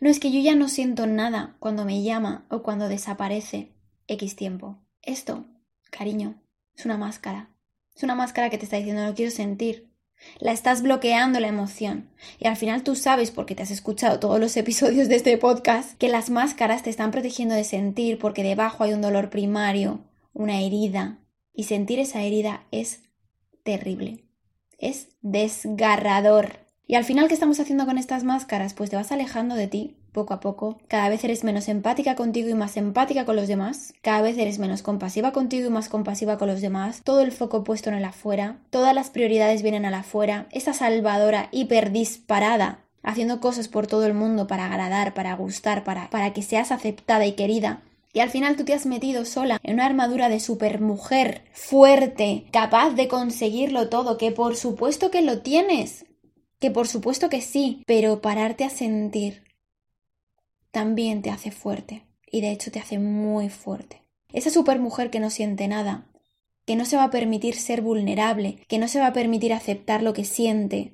No 0.00 0.08
es 0.08 0.20
que 0.20 0.30
yo 0.30 0.40
ya 0.40 0.54
no 0.54 0.68
siento 0.68 1.06
nada 1.06 1.56
cuando 1.58 1.84
me 1.84 2.02
llama 2.02 2.46
o 2.48 2.62
cuando 2.62 2.88
desaparece 2.88 3.72
X 4.06 4.36
tiempo. 4.36 4.78
Esto, 5.02 5.44
cariño, 5.90 6.40
es 6.76 6.84
una 6.86 6.96
máscara. 6.96 7.50
Es 7.94 8.02
una 8.02 8.14
máscara 8.14 8.50
que 8.50 8.58
te 8.58 8.64
está 8.64 8.76
diciendo 8.76 9.04
no 9.04 9.14
quiero 9.14 9.30
sentir. 9.30 9.90
La 10.38 10.52
estás 10.52 10.82
bloqueando 10.82 11.40
la 11.40 11.48
emoción. 11.48 12.08
Y 12.38 12.46
al 12.46 12.56
final 12.56 12.82
tú 12.82 12.96
sabes, 12.96 13.30
porque 13.30 13.54
te 13.54 13.62
has 13.62 13.70
escuchado 13.70 14.18
todos 14.18 14.40
los 14.40 14.56
episodios 14.56 15.08
de 15.08 15.16
este 15.16 15.36
podcast, 15.38 15.96
que 15.98 16.08
las 16.08 16.30
máscaras 16.30 16.82
te 16.82 16.90
están 16.90 17.10
protegiendo 17.10 17.54
de 17.54 17.64
sentir 17.64 18.18
porque 18.18 18.42
debajo 18.42 18.84
hay 18.84 18.94
un 18.94 19.02
dolor 19.02 19.30
primario, 19.30 20.00
una 20.32 20.60
herida, 20.60 21.18
y 21.54 21.64
sentir 21.64 22.00
esa 22.00 22.22
herida 22.22 22.64
es 22.70 23.00
terrible. 23.62 24.24
Es 24.78 25.08
desgarrador. 25.22 26.58
Y 26.86 26.96
al 26.96 27.04
final, 27.04 27.28
¿qué 27.28 27.34
estamos 27.34 27.60
haciendo 27.60 27.86
con 27.86 27.96
estas 27.96 28.24
máscaras? 28.24 28.74
Pues 28.74 28.90
te 28.90 28.96
vas 28.96 29.12
alejando 29.12 29.54
de 29.54 29.68
ti 29.68 29.96
poco 30.12 30.34
a 30.34 30.40
poco. 30.40 30.78
Cada 30.86 31.08
vez 31.08 31.24
eres 31.24 31.42
menos 31.42 31.68
empática 31.68 32.14
contigo 32.14 32.48
y 32.48 32.54
más 32.54 32.76
empática 32.76 33.24
con 33.24 33.36
los 33.36 33.48
demás. 33.48 33.94
Cada 34.02 34.20
vez 34.20 34.36
eres 34.36 34.58
menos 34.58 34.82
compasiva 34.82 35.32
contigo 35.32 35.68
y 35.68 35.70
más 35.70 35.88
compasiva 35.88 36.36
con 36.36 36.48
los 36.48 36.60
demás. 36.60 37.00
Todo 37.02 37.20
el 37.20 37.32
foco 37.32 37.64
puesto 37.64 37.88
en 37.88 37.96
el 37.96 38.04
afuera. 38.04 38.58
Todas 38.70 38.94
las 38.94 39.10
prioridades 39.10 39.62
vienen 39.62 39.86
al 39.86 39.94
afuera. 39.94 40.46
Esa 40.50 40.74
salvadora 40.74 41.48
hiper 41.52 41.90
disparada 41.90 42.80
haciendo 43.02 43.40
cosas 43.40 43.68
por 43.68 43.86
todo 43.86 44.06
el 44.06 44.14
mundo 44.14 44.46
para 44.46 44.66
agradar, 44.66 45.14
para 45.14 45.34
gustar, 45.36 45.84
para, 45.84 46.10
para 46.10 46.32
que 46.32 46.42
seas 46.42 46.72
aceptada 46.72 47.26
y 47.26 47.32
querida. 47.32 47.82
Y 48.14 48.20
al 48.20 48.30
final 48.30 48.56
tú 48.56 48.64
te 48.64 48.72
has 48.72 48.86
metido 48.86 49.24
sola 49.24 49.58
en 49.64 49.74
una 49.74 49.86
armadura 49.86 50.28
de 50.28 50.38
supermujer 50.38 51.42
fuerte, 51.52 52.46
capaz 52.52 52.90
de 52.90 53.08
conseguirlo 53.08 53.88
todo, 53.88 54.18
que 54.18 54.30
por 54.30 54.54
supuesto 54.54 55.10
que 55.10 55.20
lo 55.20 55.42
tienes, 55.42 56.06
que 56.60 56.70
por 56.70 56.86
supuesto 56.86 57.28
que 57.28 57.42
sí, 57.42 57.82
pero 57.86 58.22
pararte 58.22 58.62
a 58.62 58.70
sentir 58.70 59.42
también 60.70 61.22
te 61.22 61.30
hace 61.30 61.50
fuerte 61.50 62.06
y 62.30 62.40
de 62.40 62.52
hecho 62.52 62.70
te 62.70 62.78
hace 62.78 63.00
muy 63.00 63.48
fuerte. 63.48 64.02
Esa 64.32 64.50
supermujer 64.50 65.10
que 65.10 65.18
no 65.18 65.28
siente 65.28 65.66
nada, 65.66 66.06
que 66.66 66.76
no 66.76 66.84
se 66.84 66.96
va 66.96 67.04
a 67.04 67.10
permitir 67.10 67.56
ser 67.56 67.82
vulnerable, 67.82 68.60
que 68.68 68.78
no 68.78 68.86
se 68.86 69.00
va 69.00 69.08
a 69.08 69.12
permitir 69.12 69.52
aceptar 69.52 70.04
lo 70.04 70.12
que 70.12 70.24
siente, 70.24 70.92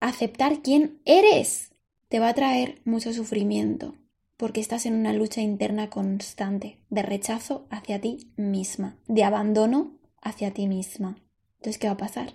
aceptar 0.00 0.62
quién 0.62 1.02
eres, 1.04 1.72
te 2.08 2.20
va 2.20 2.30
a 2.30 2.34
traer 2.34 2.80
mucho 2.86 3.12
sufrimiento, 3.12 3.96
porque 4.38 4.60
estás 4.60 4.86
en 4.86 4.94
una 4.94 5.12
lucha 5.12 5.42
interna 5.42 5.90
constante 5.90 6.78
de 6.90 7.02
rechazo 7.02 7.66
hacia 7.70 8.00
ti 8.00 8.32
misma, 8.36 8.96
de 9.08 9.24
abandono 9.24 9.98
hacia 10.22 10.54
ti 10.54 10.68
misma. 10.68 11.18
Entonces, 11.56 11.78
¿qué 11.78 11.88
va 11.88 11.94
a 11.94 11.98
pasar? 11.98 12.34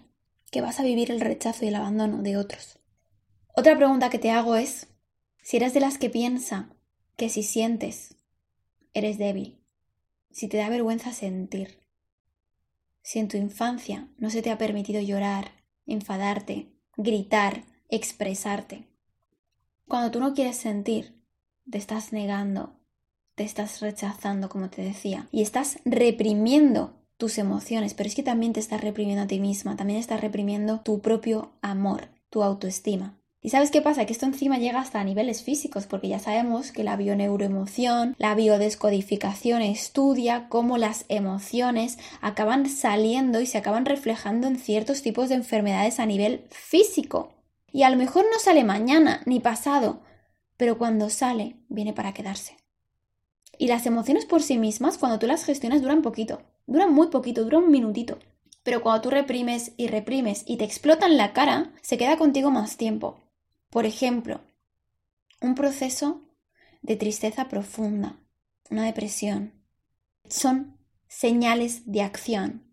Que 0.52 0.60
vas 0.60 0.82
a 0.82 0.84
vivir 0.84 1.10
el 1.12 1.22
rechazo 1.22 1.64
y 1.64 1.70
el 1.70 1.76
abandono 1.76 2.22
de 2.22 2.36
otros. 2.36 2.80
Otra 3.56 3.78
pregunta 3.78 4.10
que 4.10 4.20
te 4.20 4.32
hago 4.32 4.58
es 4.58 4.88
si 5.42 5.58
eres 5.58 5.74
de 5.74 5.80
las 5.80 5.98
que 5.98 6.10
piensa 6.10 6.70
que 7.16 7.30
si 7.30 7.42
sientes, 7.42 8.18
eres 8.94 9.18
débil, 9.18 9.62
si 10.30 10.50
te 10.50 10.58
da 10.58 10.68
vergüenza 10.68 11.14
sentir, 11.14 11.80
si 13.02 13.20
en 13.20 13.30
tu 13.30 13.38
infancia 13.38 14.10
no 14.18 14.30
se 14.30 14.42
te 14.42 14.52
ha 14.52 14.58
permitido 14.58 15.02
llorar, 15.02 15.52
enfadarte, 15.86 16.74
gritar, 16.98 17.64
expresarte. 17.88 18.90
Cuando 19.88 20.12
tú 20.12 20.20
no 20.20 20.34
quieres 20.34 20.58
sentir, 20.58 21.23
te 21.70 21.78
estás 21.78 22.14
negando 22.14 22.74
te 23.36 23.44
estás 23.44 23.82
rechazando, 23.82 24.50
como 24.50 24.70
te 24.70 24.82
decía, 24.82 25.28
y 25.32 25.42
estás 25.42 25.80
reprimiendo 25.86 26.94
tus 27.18 27.38
emociones, 27.38 27.94
pero 27.94 28.08
es 28.08 28.16
que 28.16 28.24
también 28.24 28.54
te 28.54 28.60
estás 28.60 28.82
reprimiendo 28.82 29.24
a 29.24 29.28
ti 29.28 29.40
misma, 29.40 29.76
también 29.76 30.00
estás 30.00 30.22
reprimiendo 30.22 30.82
tu 30.82 31.02
propio 31.02 31.52
amor, 31.62 32.10
tu 32.30 32.44
autoestima. 32.44 33.18
¿Y 33.42 33.50
sabes 33.50 33.72
qué 33.72 33.82
pasa? 33.82 34.06
Que 34.06 34.14
esto 34.14 34.26
encima 34.26 34.58
llega 34.58 34.80
hasta 34.80 35.04
niveles 35.04 35.44
físicos, 35.44 35.86
porque 35.86 36.08
ya 36.08 36.20
sabemos 36.20 36.72
que 36.72 36.84
la 36.84 36.96
bioneuroemoción, 36.96 38.16
la 38.18 38.36
biodescodificación 38.36 39.62
estudia 39.62 40.48
cómo 40.48 40.78
las 40.78 41.04
emociones 41.10 41.98
acaban 42.22 42.70
saliendo 42.70 43.42
y 43.42 43.46
se 43.46 43.58
acaban 43.58 43.86
reflejando 43.86 44.48
en 44.48 44.58
ciertos 44.58 45.02
tipos 45.02 45.28
de 45.28 45.36
enfermedades 45.36 46.00
a 46.00 46.06
nivel 46.06 46.46
físico. 46.52 47.34
Y 47.74 47.84
a 47.84 47.90
lo 47.90 47.98
mejor 47.98 48.24
no 48.32 48.40
sale 48.40 48.64
mañana 48.64 49.22
ni 49.26 49.42
pasado, 49.42 50.00
pero 50.64 50.78
cuando 50.78 51.10
sale, 51.10 51.58
viene 51.68 51.92
para 51.92 52.14
quedarse. 52.14 52.56
Y 53.58 53.68
las 53.68 53.86
emociones 53.86 54.26
por 54.26 54.42
sí 54.42 54.58
mismas, 54.58 54.98
cuando 54.98 55.20
tú 55.20 55.28
las 55.28 55.44
gestionas, 55.44 55.82
duran 55.82 56.02
poquito. 56.02 56.42
Duran 56.68 56.94
muy 56.94 57.08
poquito, 57.08 57.44
duran 57.44 57.66
un 57.66 57.72
minutito. 57.72 58.18
Pero 58.64 58.82
cuando 58.82 59.02
tú 59.02 59.10
reprimes 59.10 59.74
y 59.76 59.88
reprimes 59.88 60.46
y 60.48 60.56
te 60.56 60.64
explotan 60.64 61.18
la 61.18 61.34
cara, 61.34 61.74
se 61.82 61.98
queda 61.98 62.16
contigo 62.16 62.50
más 62.50 62.78
tiempo. 62.78 63.20
Por 63.72 63.86
ejemplo, 63.86 64.40
un 65.42 65.54
proceso 65.54 66.22
de 66.82 66.96
tristeza 66.96 67.50
profunda, 67.50 68.16
una 68.70 68.86
depresión. 68.86 69.52
Son 70.30 70.78
señales 71.10 71.92
de 71.92 72.04
acción. 72.04 72.64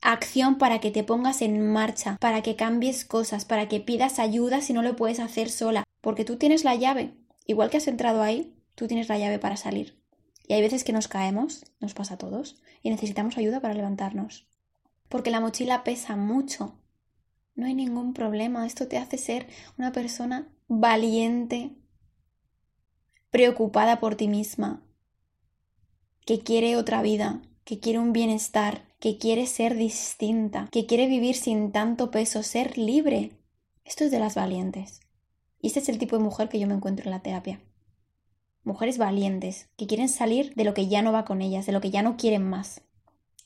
Acción 0.00 0.58
para 0.58 0.80
que 0.80 0.90
te 0.90 1.04
pongas 1.04 1.42
en 1.42 1.72
marcha, 1.72 2.16
para 2.20 2.42
que 2.42 2.56
cambies 2.56 3.04
cosas, 3.04 3.44
para 3.44 3.68
que 3.68 3.78
pidas 3.78 4.18
ayuda 4.18 4.62
si 4.62 4.72
no 4.72 4.82
lo 4.82 4.96
puedes 4.96 5.20
hacer 5.20 5.48
sola, 5.48 5.84
porque 6.00 6.24
tú 6.24 6.38
tienes 6.38 6.64
la 6.64 6.74
llave. 6.74 7.14
Igual 7.46 7.70
que 7.70 7.78
has 7.78 7.88
entrado 7.88 8.22
ahí, 8.22 8.54
tú 8.74 8.86
tienes 8.86 9.08
la 9.08 9.18
llave 9.18 9.38
para 9.38 9.56
salir. 9.56 10.02
Y 10.46 10.54
hay 10.54 10.62
veces 10.62 10.84
que 10.84 10.92
nos 10.92 11.08
caemos, 11.08 11.64
nos 11.80 11.94
pasa 11.94 12.14
a 12.14 12.18
todos, 12.18 12.62
y 12.82 12.90
necesitamos 12.90 13.36
ayuda 13.38 13.60
para 13.60 13.74
levantarnos. 13.74 14.48
Porque 15.08 15.30
la 15.30 15.40
mochila 15.40 15.84
pesa 15.84 16.16
mucho 16.16 16.78
no 17.56 17.66
hay 17.66 17.74
ningún 17.74 18.12
problema. 18.12 18.66
Esto 18.66 18.86
te 18.86 18.98
hace 18.98 19.18
ser 19.18 19.48
una 19.78 19.90
persona 19.90 20.46
valiente, 20.68 21.74
preocupada 23.30 23.98
por 23.98 24.14
ti 24.14 24.28
misma, 24.28 24.86
que 26.24 26.40
quiere 26.40 26.76
otra 26.76 27.02
vida, 27.02 27.42
que 27.64 27.80
quiere 27.80 27.98
un 27.98 28.12
bienestar, 28.12 28.86
que 29.00 29.18
quiere 29.18 29.46
ser 29.46 29.76
distinta, 29.76 30.68
que 30.70 30.86
quiere 30.86 31.06
vivir 31.06 31.34
sin 31.34 31.72
tanto 31.72 32.10
peso, 32.10 32.42
ser 32.42 32.76
libre. 32.76 33.32
Esto 33.84 34.04
es 34.04 34.10
de 34.10 34.18
las 34.18 34.34
valientes. 34.34 35.00
Y 35.60 35.68
este 35.68 35.80
es 35.80 35.88
el 35.88 35.98
tipo 35.98 36.16
de 36.16 36.22
mujer 36.22 36.48
que 36.48 36.58
yo 36.58 36.66
me 36.66 36.74
encuentro 36.74 37.04
en 37.04 37.10
la 37.10 37.20
terapia. 37.20 37.60
Mujeres 38.64 38.98
valientes, 38.98 39.68
que 39.76 39.86
quieren 39.86 40.08
salir 40.08 40.54
de 40.54 40.64
lo 40.64 40.74
que 40.74 40.88
ya 40.88 41.02
no 41.02 41.12
va 41.12 41.24
con 41.24 41.40
ellas, 41.40 41.66
de 41.66 41.72
lo 41.72 41.80
que 41.80 41.90
ya 41.90 42.02
no 42.02 42.16
quieren 42.16 42.42
más. 42.42 42.82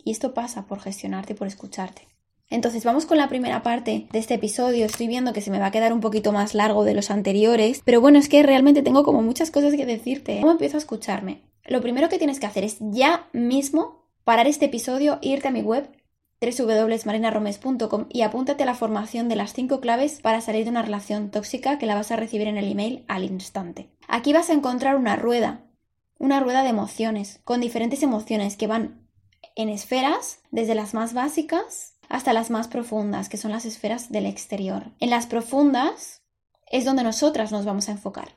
Y 0.02 0.12
esto 0.12 0.34
pasa 0.34 0.66
por 0.66 0.80
gestionarte 0.80 1.34
y 1.34 1.36
por 1.36 1.46
escucharte. 1.46 2.08
Entonces 2.48 2.84
vamos 2.84 3.06
con 3.06 3.16
la 3.16 3.28
primera 3.28 3.62
parte 3.62 4.08
de 4.10 4.18
este 4.18 4.34
episodio. 4.34 4.84
Estoy 4.84 5.06
viendo 5.06 5.32
que 5.32 5.40
se 5.40 5.52
me 5.52 5.60
va 5.60 5.66
a 5.66 5.70
quedar 5.70 5.92
un 5.92 6.00
poquito 6.00 6.32
más 6.32 6.54
largo 6.54 6.84
de 6.84 6.94
los 6.94 7.10
anteriores, 7.10 7.82
pero 7.84 8.00
bueno, 8.00 8.18
es 8.18 8.28
que 8.28 8.42
realmente 8.42 8.82
tengo 8.82 9.04
como 9.04 9.22
muchas 9.22 9.52
cosas 9.52 9.74
que 9.74 9.86
decirte. 9.86 10.40
¿Cómo 10.40 10.52
empiezo 10.52 10.76
a 10.76 10.80
escucharme? 10.80 11.42
Lo 11.64 11.80
primero 11.80 12.08
que 12.08 12.18
tienes 12.18 12.40
que 12.40 12.46
hacer 12.46 12.64
es 12.64 12.78
ya 12.80 13.28
mismo 13.32 14.08
parar 14.24 14.48
este 14.48 14.66
episodio, 14.66 15.18
irte 15.22 15.48
a 15.48 15.52
mi 15.52 15.62
web 15.62 15.88
www.marinaromes.com 16.40 18.06
y 18.08 18.22
apúntate 18.22 18.62
a 18.62 18.66
la 18.66 18.74
formación 18.74 19.28
de 19.28 19.36
las 19.36 19.52
5 19.52 19.80
claves 19.80 20.20
para 20.20 20.40
salir 20.40 20.64
de 20.64 20.70
una 20.70 20.82
relación 20.82 21.30
tóxica 21.30 21.78
que 21.78 21.86
la 21.86 21.94
vas 21.94 22.10
a 22.10 22.16
recibir 22.16 22.48
en 22.48 22.56
el 22.56 22.70
email 22.70 23.04
al 23.08 23.24
instante. 23.24 23.90
Aquí 24.08 24.32
vas 24.32 24.48
a 24.48 24.54
encontrar 24.54 24.96
una 24.96 25.16
rueda, 25.16 25.66
una 26.18 26.40
rueda 26.40 26.62
de 26.62 26.70
emociones, 26.70 27.40
con 27.44 27.60
diferentes 27.60 28.02
emociones 28.02 28.56
que 28.56 28.66
van 28.66 29.06
en 29.54 29.68
esferas, 29.68 30.40
desde 30.50 30.74
las 30.74 30.94
más 30.94 31.12
básicas 31.12 31.98
hasta 32.08 32.32
las 32.32 32.50
más 32.50 32.68
profundas, 32.68 33.28
que 33.28 33.36
son 33.36 33.52
las 33.52 33.64
esferas 33.64 34.10
del 34.10 34.26
exterior. 34.26 34.92
En 34.98 35.10
las 35.10 35.26
profundas 35.26 36.22
es 36.70 36.84
donde 36.84 37.04
nosotras 37.04 37.52
nos 37.52 37.64
vamos 37.64 37.88
a 37.88 37.92
enfocar. 37.92 38.36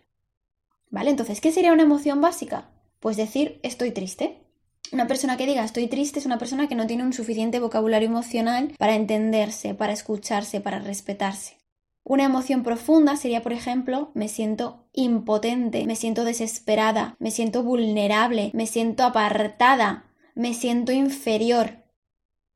¿Vale? 0.91 1.09
Entonces, 1.09 1.41
¿qué 1.41 1.51
sería 1.51 1.73
una 1.73 1.83
emoción 1.83 2.21
básica? 2.21 2.69
Pues 2.99 3.17
decir 3.17 3.59
estoy 3.63 3.91
triste. 3.91 4.42
Una 4.91 5.07
persona 5.07 5.37
que 5.37 5.45
diga 5.45 5.63
estoy 5.63 5.87
triste 5.87 6.19
es 6.19 6.25
una 6.25 6.37
persona 6.37 6.67
que 6.67 6.75
no 6.75 6.85
tiene 6.85 7.03
un 7.03 7.13
suficiente 7.13 7.59
vocabulario 7.59 8.07
emocional 8.07 8.75
para 8.77 8.95
entenderse, 8.95 9.73
para 9.73 9.93
escucharse, 9.93 10.61
para 10.61 10.79
respetarse. 10.79 11.57
Una 12.03 12.25
emoción 12.25 12.63
profunda 12.63 13.15
sería, 13.15 13.41
por 13.41 13.53
ejemplo, 13.53 14.11
me 14.13 14.27
siento 14.27 14.87
impotente, 14.91 15.85
me 15.85 15.95
siento 15.95 16.25
desesperada, 16.25 17.15
me 17.17 17.31
siento 17.31 17.63
vulnerable, 17.63 18.51
me 18.53 18.67
siento 18.67 19.03
apartada, 19.03 20.05
me 20.35 20.53
siento 20.53 20.91
inferior. 20.91 21.83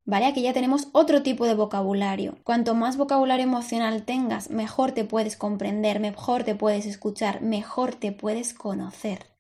¿vale? 0.07 0.25
Aquí 0.25 0.41
ya 0.41 0.53
tenemos 0.53 0.87
otro 0.93 1.21
tipo 1.21 1.45
de 1.45 1.53
vocabulario. 1.53 2.37
Cuanto 2.43 2.73
más 2.73 2.97
vocabulario 2.97 3.43
emocional 3.43 4.03
tengas, 4.03 4.49
mejor 4.49 4.93
te 4.93 5.03
puedes 5.03 5.35
comprender, 5.35 5.99
mejor 5.99 6.43
te 6.43 6.55
puedes 6.55 6.85
escuchar, 6.85 7.41
mejor 7.41 7.93
te 7.93 8.11
puedes 8.11 8.53
conocer. 8.53 9.36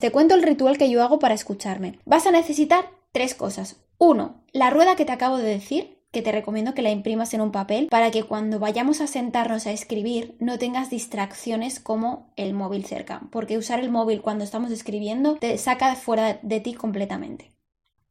Te 0.00 0.10
cuento 0.10 0.34
el 0.34 0.42
ritual 0.42 0.78
que 0.78 0.88
yo 0.88 1.02
hago 1.02 1.18
para 1.18 1.34
escucharme. 1.34 1.98
Vas 2.06 2.26
a 2.26 2.30
necesitar 2.30 2.86
tres 3.12 3.34
cosas. 3.34 3.76
Uno, 3.98 4.42
la 4.50 4.70
rueda 4.70 4.96
que 4.96 5.04
te 5.04 5.12
acabo 5.12 5.36
de 5.36 5.44
decir, 5.44 5.98
que 6.10 6.22
te 6.22 6.32
recomiendo 6.32 6.72
que 6.72 6.80
la 6.80 6.90
imprimas 6.90 7.34
en 7.34 7.42
un 7.42 7.52
papel 7.52 7.88
para 7.90 8.10
que 8.10 8.22
cuando 8.22 8.58
vayamos 8.58 9.02
a 9.02 9.06
sentarnos 9.06 9.66
a 9.66 9.72
escribir 9.72 10.36
no 10.40 10.58
tengas 10.58 10.88
distracciones 10.88 11.80
como 11.80 12.32
el 12.36 12.54
móvil 12.54 12.86
cerca, 12.86 13.20
porque 13.30 13.58
usar 13.58 13.78
el 13.78 13.90
móvil 13.90 14.22
cuando 14.22 14.42
estamos 14.42 14.70
escribiendo 14.70 15.34
te 15.34 15.58
saca 15.58 15.94
fuera 15.96 16.40
de 16.40 16.60
ti 16.60 16.72
completamente. 16.72 17.52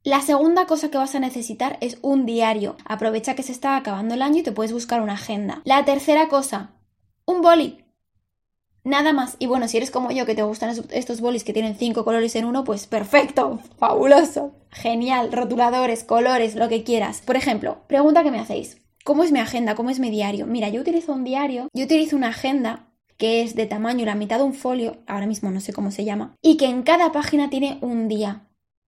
La 0.03 0.21
segunda 0.21 0.67
cosa 0.67 0.91
que 0.91 0.99
vas 0.99 1.15
a 1.15 1.19
necesitar 1.19 1.79
es 1.81 1.97
un 2.03 2.27
diario. 2.27 2.77
Aprovecha 2.85 3.33
que 3.33 3.41
se 3.41 3.51
está 3.51 3.75
acabando 3.75 4.13
el 4.13 4.21
año 4.21 4.41
y 4.41 4.43
te 4.43 4.51
puedes 4.51 4.73
buscar 4.73 5.01
una 5.01 5.13
agenda. 5.13 5.63
La 5.65 5.83
tercera 5.85 6.27
cosa, 6.27 6.75
un 7.25 7.41
boli. 7.41 7.83
Nada 8.89 9.13
más. 9.13 9.35
Y 9.37 9.45
bueno, 9.45 9.67
si 9.67 9.77
eres 9.77 9.91
como 9.91 10.09
yo 10.09 10.25
que 10.25 10.33
te 10.33 10.41
gustan 10.41 10.75
estos 10.89 11.21
bolis 11.21 11.43
que 11.43 11.53
tienen 11.53 11.75
cinco 11.75 12.03
colores 12.03 12.35
en 12.35 12.45
uno, 12.45 12.63
pues 12.63 12.87
perfecto, 12.87 13.59
fabuloso, 13.77 14.55
genial, 14.71 15.31
rotuladores, 15.31 16.03
colores, 16.03 16.55
lo 16.55 16.69
que 16.69 16.83
quieras. 16.83 17.21
Por 17.23 17.35
ejemplo, 17.35 17.83
pregunta 17.85 18.23
que 18.23 18.31
me 18.31 18.39
hacéis. 18.39 18.81
¿Cómo 19.03 19.23
es 19.23 19.31
mi 19.31 19.37
agenda? 19.37 19.75
¿Cómo 19.75 19.91
es 19.91 19.99
mi 19.99 20.09
diario? 20.09 20.47
Mira, 20.47 20.69
yo 20.69 20.81
utilizo 20.81 21.13
un 21.13 21.23
diario, 21.23 21.67
yo 21.71 21.85
utilizo 21.85 22.15
una 22.15 22.29
agenda 22.29 22.87
que 23.17 23.43
es 23.43 23.53
de 23.53 23.67
tamaño 23.67 24.05
la 24.05 24.15
mitad 24.15 24.37
de 24.37 24.45
un 24.45 24.55
folio, 24.55 24.97
ahora 25.05 25.27
mismo 25.27 25.51
no 25.51 25.59
sé 25.59 25.71
cómo 25.71 25.91
se 25.91 26.03
llama, 26.03 26.35
y 26.41 26.57
que 26.57 26.65
en 26.65 26.81
cada 26.81 27.11
página 27.11 27.51
tiene 27.51 27.77
un 27.81 28.07
día 28.07 28.48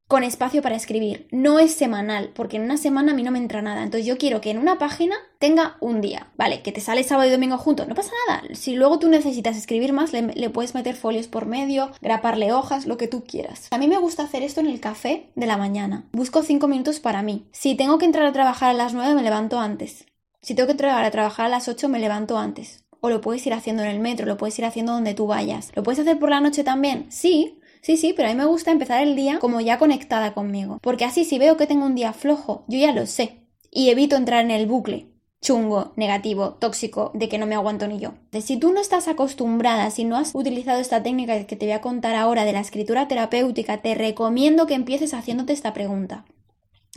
con 0.09 0.23
espacio 0.23 0.63
para 0.63 0.75
escribir. 0.75 1.27
No 1.29 1.59
es 1.59 1.75
semanal, 1.75 2.31
porque 2.33 2.57
en 2.57 2.63
una 2.63 2.77
semana 2.77 3.11
a 3.11 3.15
mí 3.15 3.21
no 3.21 3.29
me 3.29 3.37
entra 3.37 3.61
nada. 3.61 3.83
Entonces 3.83 4.07
yo 4.07 4.17
quiero 4.17 4.41
que 4.41 4.49
en 4.49 4.57
una 4.57 4.79
página 4.79 5.15
tenga 5.37 5.77
un 5.81 6.01
día. 6.01 6.31
Vale, 6.35 6.63
que 6.63 6.71
te 6.71 6.81
sale 6.81 7.03
sábado 7.03 7.29
y 7.29 7.31
domingo 7.31 7.59
juntos, 7.59 7.87
no 7.87 7.93
pasa 7.93 8.09
nada. 8.27 8.41
Si 8.55 8.75
luego 8.75 8.97
tú 8.97 9.07
necesitas 9.07 9.55
escribir 9.55 9.93
más, 9.93 10.11
le, 10.11 10.49
puedes 10.49 10.73
meter 10.73 10.95
folios 10.95 11.27
por 11.27 11.45
medio, 11.45 11.91
graparle 12.01 12.51
hojas, 12.51 12.87
lo 12.87 12.97
que 12.97 13.07
tú 13.07 13.23
quieras. 13.23 13.67
A 13.69 13.77
mí 13.77 13.87
me 13.87 13.99
gusta 13.99 14.23
hacer 14.23 14.41
esto 14.41 14.61
en 14.61 14.65
el 14.65 14.79
café 14.79 15.29
de 15.35 15.45
la 15.45 15.57
mañana. 15.57 16.05
Busco 16.11 16.41
cinco 16.41 16.67
minutos 16.67 16.99
para 16.99 17.21
mí. 17.21 17.45
Si 17.51 17.75
tengo 17.75 17.99
que 17.99 18.05
entrar 18.05 18.25
a 18.25 18.33
trabajar 18.33 18.71
a 18.71 18.73
las 18.73 18.95
9, 18.95 19.13
me 19.13 19.21
levanto 19.21 19.59
antes. 19.59 20.07
Si 20.41 20.55
tengo 20.55 20.65
que 20.65 20.71
entrar 20.71 21.05
a 21.05 21.11
trabajar 21.11 21.45
a 21.45 21.49
las 21.49 21.67
8, 21.67 21.87
me 21.87 21.99
levanto 21.99 22.39
antes. 22.39 22.83
O 22.99 23.11
lo 23.11 23.21
puedes 23.21 23.45
ir 23.45 23.53
haciendo 23.53 23.83
en 23.83 23.89
el 23.89 23.99
metro, 23.99 24.25
lo 24.25 24.37
puedes 24.37 24.57
ir 24.57 24.65
haciendo 24.65 24.93
donde 24.93 25.13
tú 25.13 25.27
vayas. 25.27 25.71
¿Lo 25.75 25.83
puedes 25.83 25.99
hacer 25.99 26.17
por 26.17 26.31
la 26.31 26.41
noche 26.41 26.63
también? 26.63 27.05
Sí, 27.11 27.58
Sí, 27.81 27.97
sí, 27.97 28.13
pero 28.15 28.27
a 28.27 28.31
mí 28.31 28.37
me 28.37 28.45
gusta 28.45 28.71
empezar 28.71 29.01
el 29.01 29.15
día 29.15 29.39
como 29.39 29.61
ya 29.61 29.77
conectada 29.77 30.33
conmigo. 30.33 30.79
Porque 30.81 31.05
así 31.05 31.25
si 31.25 31.39
veo 31.39 31.57
que 31.57 31.67
tengo 31.67 31.85
un 31.85 31.95
día 31.95 32.13
flojo, 32.13 32.65
yo 32.67 32.77
ya 32.79 32.93
lo 32.93 33.05
sé. 33.05 33.43
Y 33.71 33.89
evito 33.89 34.15
entrar 34.15 34.43
en 34.43 34.51
el 34.51 34.65
bucle 34.67 35.09
chungo, 35.41 35.93
negativo, 35.95 36.55
tóxico, 36.59 37.11
de 37.13 37.29
que 37.29 37.37
no 37.37 37.45
me 37.45 37.55
aguanto 37.55 37.87
ni 37.87 37.99
yo. 37.99 38.13
De 38.31 38.41
si 38.41 38.57
tú 38.57 38.73
no 38.73 38.81
estás 38.81 39.07
acostumbrada, 39.07 39.89
si 39.91 40.03
no 40.03 40.17
has 40.17 40.35
utilizado 40.35 40.79
esta 40.79 41.01
técnica 41.01 41.45
que 41.45 41.55
te 41.55 41.65
voy 41.65 41.73
a 41.73 41.81
contar 41.81 42.15
ahora 42.15 42.43
de 42.43 42.53
la 42.53 42.59
escritura 42.59 43.07
terapéutica, 43.07 43.81
te 43.81 43.95
recomiendo 43.95 44.67
que 44.67 44.73
empieces 44.73 45.13
haciéndote 45.13 45.53
esta 45.53 45.73
pregunta. 45.73 46.25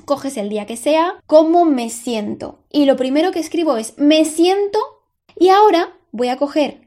Coges 0.05 0.37
el 0.37 0.49
día 0.49 0.67
que 0.67 0.77
sea, 0.77 1.15
¿cómo 1.27 1.65
me 1.65 1.89
siento? 1.91 2.65
Y 2.71 2.87
lo 2.87 2.97
primero 2.97 3.31
que 3.31 3.39
escribo 3.39 3.77
es, 3.77 3.97
me 3.99 4.25
siento 4.25 4.79
y 5.39 5.49
ahora 5.49 5.97
voy 6.11 6.29
a 6.29 6.37
coger 6.37 6.82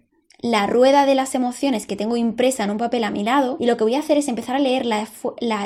la 0.45 0.67
rueda 0.67 1.07
de 1.07 1.15
las 1.15 1.33
emociones 1.33 1.87
que 1.87 1.95
tengo 1.95 2.17
impresa 2.17 2.63
en 2.63 2.69
un 2.69 2.77
papel 2.77 3.03
a 3.03 3.09
mi 3.09 3.23
lado 3.23 3.57
y 3.59 3.65
lo 3.65 3.77
que 3.77 3.83
voy 3.83 3.95
a 3.95 3.99
hacer 3.99 4.19
es 4.19 4.27
empezar 4.27 4.55
a 4.55 4.59
leer 4.59 4.85
la, 4.85 5.07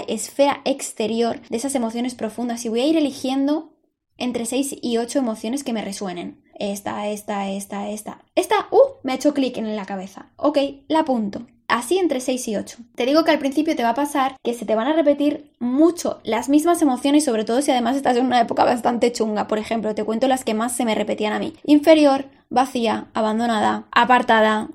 esfera 0.08 0.62
exterior 0.64 1.42
de 1.50 1.58
esas 1.58 1.76
emociones 1.76 2.16
profundas 2.16 2.64
y 2.64 2.70
voy 2.70 2.80
a 2.80 2.86
ir 2.86 2.96
eligiendo 2.96 3.74
entre 4.16 4.46
6 4.46 4.78
y 4.82 4.98
8 4.98 5.20
emociones 5.20 5.66
que 5.66 5.74
me 5.74 5.84
resuenen. 5.84 6.42
Esta, 6.56 7.10
esta, 7.10 7.50
esta, 7.50 7.90
esta. 7.90 8.24
Esta, 8.36 8.68
uh, 8.72 8.96
me 9.04 9.12
ha 9.12 9.16
hecho 9.16 9.34
clic 9.34 9.58
en 9.58 9.76
la 9.76 9.86
cabeza. 9.86 10.32
Ok, 10.38 10.58
la 10.88 11.00
apunto. 11.00 11.46
Así 11.68 11.98
entre 11.98 12.22
6 12.22 12.48
y 12.48 12.56
8. 12.56 12.78
Te 12.96 13.06
digo 13.06 13.26
que 13.26 13.32
al 13.32 13.40
principio 13.40 13.76
te 13.76 13.84
va 13.84 13.90
a 13.90 13.96
pasar 13.96 14.38
que 14.44 14.54
se 14.54 14.66
te 14.66 14.76
van 14.76 14.88
a 14.88 14.94
repetir 14.94 15.52
mucho 15.60 16.22
las 16.24 16.48
mismas 16.48 16.82
emociones, 16.82 17.26
sobre 17.26 17.44
todo 17.44 17.62
si 17.62 17.72
además 17.72 17.98
estás 17.98 18.16
en 18.16 18.26
una 18.26 18.40
época 18.40 18.64
bastante 18.64 19.12
chunga. 19.12 19.48
Por 19.48 19.60
ejemplo, 19.60 19.94
te 19.94 20.06
cuento 20.06 20.30
las 20.30 20.46
que 20.46 20.54
más 20.54 20.74
se 20.74 20.86
me 20.86 20.96
repetían 20.96 21.34
a 21.34 21.40
mí. 21.40 21.54
Inferior, 21.66 22.26
vacía, 22.50 23.10
abandonada, 23.14 23.88
apartada, 23.92 24.70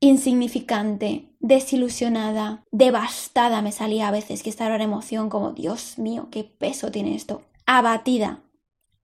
insignificante, 0.00 1.30
desilusionada, 1.40 2.64
devastada 2.70 3.62
me 3.62 3.72
salía 3.72 4.08
a 4.08 4.10
veces, 4.10 4.42
que 4.42 4.50
esta 4.50 4.66
era 4.66 4.82
emoción 4.82 5.28
como, 5.30 5.52
Dios 5.52 5.98
mío, 5.98 6.28
qué 6.30 6.44
peso 6.44 6.90
tiene 6.90 7.14
esto. 7.14 7.42
Abatida, 7.66 8.42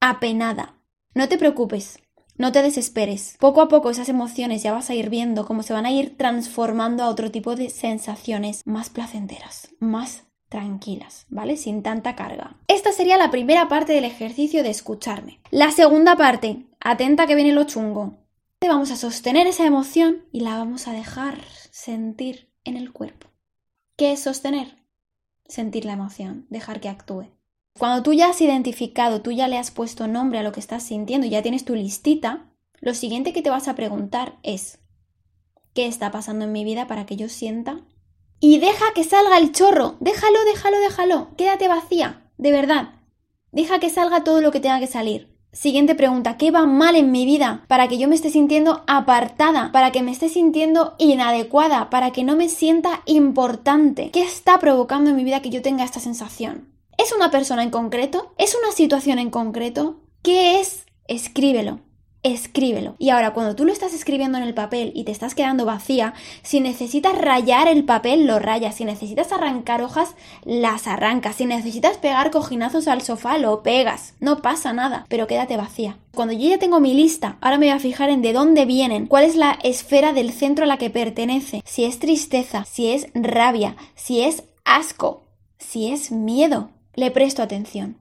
apenada. 0.01 0.75
No 1.15 1.29
te 1.29 1.39
preocupes, 1.39 1.99
no 2.37 2.53
te 2.53 2.63
desesperes. 2.63 3.37
Poco 3.39 3.61
a 3.61 3.69
poco 3.69 3.91
esas 3.91 4.09
emociones 4.09 4.63
ya 4.63 4.73
vas 4.73 4.91
a 4.91 4.95
ir 4.95 5.11
viendo 5.11 5.45
cómo 5.45 5.63
se 5.63 5.73
van 5.73 5.87
a 5.87 5.93
ir 5.93 6.17
transformando 6.17 7.03
a 7.03 7.09
otro 7.09 7.31
tipo 7.31 7.57
de 7.57 7.69
sensaciones 7.69 8.63
más 8.65 8.91
placenteras, 8.91 9.75
más 9.79 10.25
tranquilas, 10.49 11.27
¿vale? 11.29 11.57
Sin 11.57 11.83
tanta 11.83 12.17
carga. 12.17 12.57
Esta 12.81 12.93
sería 12.93 13.19
la 13.19 13.31
primera 13.31 13.69
parte 13.69 13.93
del 13.93 14.07
ejercicio 14.07 14.63
de 14.63 14.71
escucharme. 14.71 15.39
La 15.51 15.71
segunda 15.71 16.17
parte, 16.17 16.65
atenta 16.81 17.27
que 17.27 17.35
viene 17.35 17.53
lo 17.53 17.65
chungo. 17.65 18.15
Vamos 18.67 18.91
a 18.91 18.97
sostener 18.97 19.47
esa 19.47 19.67
emoción 19.67 20.25
y 20.33 20.41
la 20.41 20.57
vamos 20.57 20.89
a 20.89 20.93
dejar 20.95 21.45
sentir 21.71 22.51
en 22.65 22.79
el 22.79 22.91
cuerpo. 22.91 23.29
¿Qué 23.97 24.13
es 24.13 24.21
sostener? 24.21 24.79
Sentir 25.47 25.85
la 25.85 25.93
emoción, 25.93 26.47
dejar 26.49 26.81
que 26.81 26.89
actúe. 26.89 27.27
Cuando 27.79 28.03
tú 28.03 28.15
ya 28.15 28.31
has 28.31 28.41
identificado, 28.41 29.21
tú 29.21 29.31
ya 29.31 29.47
le 29.47 29.59
has 29.59 29.71
puesto 29.71 30.09
nombre 30.09 30.39
a 30.39 30.43
lo 30.43 30.53
que 30.53 30.61
estás 30.61 30.83
sintiendo 30.83 31.27
ya 31.27 31.43
tienes 31.43 31.67
tu 31.67 31.75
listita, 31.75 32.51
lo 32.81 32.95
siguiente 32.95 33.35
que 33.35 33.43
te 33.43 33.51
vas 33.51 33.69
a 33.69 33.75
preguntar 33.75 34.39
es, 34.43 34.79
¿qué 35.75 35.87
está 35.87 36.11
pasando 36.11 36.47
en 36.47 36.53
mi 36.53 36.65
vida 36.65 36.87
para 36.87 37.05
que 37.05 37.17
yo 37.17 37.29
sienta? 37.29 37.83
Y 38.41 38.59
deja 38.59 38.87
que 38.95 39.05
salga 39.05 39.37
el 39.37 39.53
chorro, 39.53 39.99
déjalo, 40.01 40.43
déjalo, 40.47 40.79
déjalo, 40.79 41.37
quédate 41.37 41.69
vacía, 41.69 42.20
de 42.41 42.53
verdad. 42.53 42.95
Deja 43.53 43.81
que 43.81 43.91
salga 43.91 44.25
todo 44.25 44.41
lo 44.41 44.51
que 44.51 44.61
tenga 44.61 44.81
que 44.81 44.87
salir. 44.87 45.29
Siguiente 45.53 45.95
pregunta, 45.95 46.39
¿qué 46.39 46.51
va 46.51 46.65
mal 46.65 46.97
en 46.97 47.11
mi 47.11 47.27
vida 47.27 47.65
para 47.69 47.87
que 47.87 47.99
yo 47.99 48.09
me 48.09 48.15
esté 48.15 48.31
sintiendo 48.31 48.83
apartada, 48.87 49.73
para 49.73 49.93
que 49.93 50.03
me 50.03 50.11
esté 50.11 50.29
sintiendo 50.29 50.95
inadecuada, 50.99 51.91
para 51.91 52.13
que 52.13 52.25
no 52.25 52.37
me 52.37 52.49
sienta 52.49 53.03
importante? 53.05 54.11
¿Qué 54.11 54.23
está 54.23 54.59
provocando 54.59 55.11
en 55.11 55.17
mi 55.17 55.25
vida 55.25 55.43
que 55.43 55.51
yo 55.51 55.61
tenga 55.61 55.85
esta 55.85 56.01
sensación? 56.01 56.69
¿Es 56.97 57.13
una 57.13 57.31
persona 57.31 57.63
en 57.63 57.71
concreto? 57.71 58.33
¿Es 58.39 58.57
una 58.57 58.73
situación 58.73 59.19
en 59.19 59.31
concreto? 59.31 60.01
¿Qué 60.23 60.61
es? 60.61 60.87
Escríbelo 61.09 61.81
escríbelo. 62.23 62.97
Y 62.99 63.11
ahora, 63.11 63.33
cuando 63.33 63.57
tú 63.57 63.65
lo 63.65 63.73
estás 63.73 63.95
escribiendo 63.95 64.39
en 64.39 64.45
el 64.45 64.55
papel 64.55 64.93
y 64.95 65.05
te 65.05 65.13
estás 65.13 65.35
quedando 65.35 65.65
vacía, 65.65 66.15
si 66.43 66.61
necesitas 66.61 67.17
rayar 67.17 67.69
el 67.69 67.85
papel, 67.85 68.27
lo 68.27 68.39
rayas. 68.39 68.75
Si 68.75 68.85
necesitas 68.85 69.33
arrancar 69.33 69.83
hojas, 69.83 70.15
las 70.45 70.87
arrancas. 70.87 71.37
Si 71.37 71.47
necesitas 71.47 71.99
pegar 71.99 72.31
cojinazos 72.31 72.89
al 72.89 73.03
sofá, 73.03 73.39
lo 73.39 73.63
pegas. 73.63 74.15
No 74.21 74.43
pasa 74.43 74.73
nada, 74.73 75.07
pero 75.09 75.27
quédate 75.27 75.57
vacía. 75.57 75.99
Cuando 76.15 76.35
yo 76.35 76.49
ya 76.49 76.59
tengo 76.59 76.81
mi 76.81 76.95
lista, 76.95 77.39
ahora 77.41 77.59
me 77.59 77.67
voy 77.67 77.77
a 77.77 77.79
fijar 77.79 78.11
en 78.11 78.23
de 78.23 78.33
dónde 78.33 78.67
vienen, 78.67 79.07
cuál 79.07 79.25
es 79.25 79.37
la 79.37 79.59
esfera 79.63 80.13
del 80.13 80.33
centro 80.33 80.65
a 80.65 80.69
la 80.69 80.77
que 80.77 80.91
pertenece, 80.91 81.63
si 81.65 81.85
es 81.85 82.01
tristeza, 82.01 82.65
si 82.65 82.91
es 82.91 83.07
rabia, 83.15 83.77
si 83.95 84.23
es 84.23 84.43
asco, 84.65 85.29
si 85.59 85.93
es 85.93 86.11
miedo. 86.11 86.71
Le 86.95 87.13
presto 87.13 87.43
atención. 87.43 88.00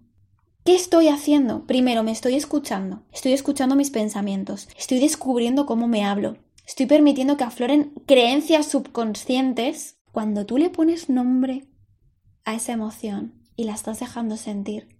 ¿Qué 0.63 0.75
estoy 0.75 1.07
haciendo? 1.07 1.65
Primero, 1.65 2.03
me 2.03 2.11
estoy 2.11 2.35
escuchando. 2.35 3.03
Estoy 3.11 3.33
escuchando 3.33 3.75
mis 3.75 3.89
pensamientos. 3.89 4.67
Estoy 4.77 4.99
descubriendo 4.99 5.65
cómo 5.65 5.87
me 5.87 6.03
hablo. 6.03 6.37
Estoy 6.67 6.85
permitiendo 6.85 7.37
que 7.37 7.45
afloren 7.45 7.93
creencias 8.05 8.67
subconscientes. 8.67 9.97
Cuando 10.11 10.45
tú 10.45 10.57
le 10.57 10.69
pones 10.69 11.09
nombre 11.09 11.67
a 12.43 12.55
esa 12.55 12.73
emoción 12.73 13.33
y 13.55 13.63
la 13.63 13.73
estás 13.73 13.99
dejando 13.99 14.37
sentir, 14.37 14.99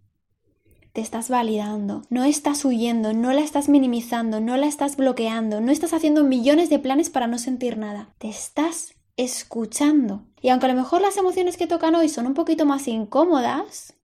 te 0.94 1.02
estás 1.02 1.30
validando, 1.30 2.02
no 2.10 2.24
estás 2.24 2.66
huyendo, 2.66 3.14
no 3.14 3.32
la 3.34 3.42
estás 3.42 3.70
minimizando, 3.70 4.40
no 4.40 4.58
la 4.58 4.68
estás 4.68 4.98
bloqueando, 4.98 5.62
no 5.62 5.72
estás 5.72 5.94
haciendo 5.94 6.24
millones 6.24 6.70
de 6.70 6.80
planes 6.80 7.10
para 7.10 7.28
no 7.28 7.38
sentir 7.38 7.78
nada. 7.78 8.16
Te 8.18 8.30
estás 8.30 8.96
escuchando. 9.18 10.26
Y 10.42 10.50
aunque 10.50 10.66
a 10.66 10.70
lo 10.70 10.76
mejor 10.76 11.02
las 11.02 11.18
emociones 11.18 11.58
que 11.58 11.68
tocan 11.68 11.96
hoy 11.96 12.10
son 12.10 12.26
un 12.26 12.34
poquito 12.34 12.66
más 12.66 12.88
incómodas, 12.88 13.99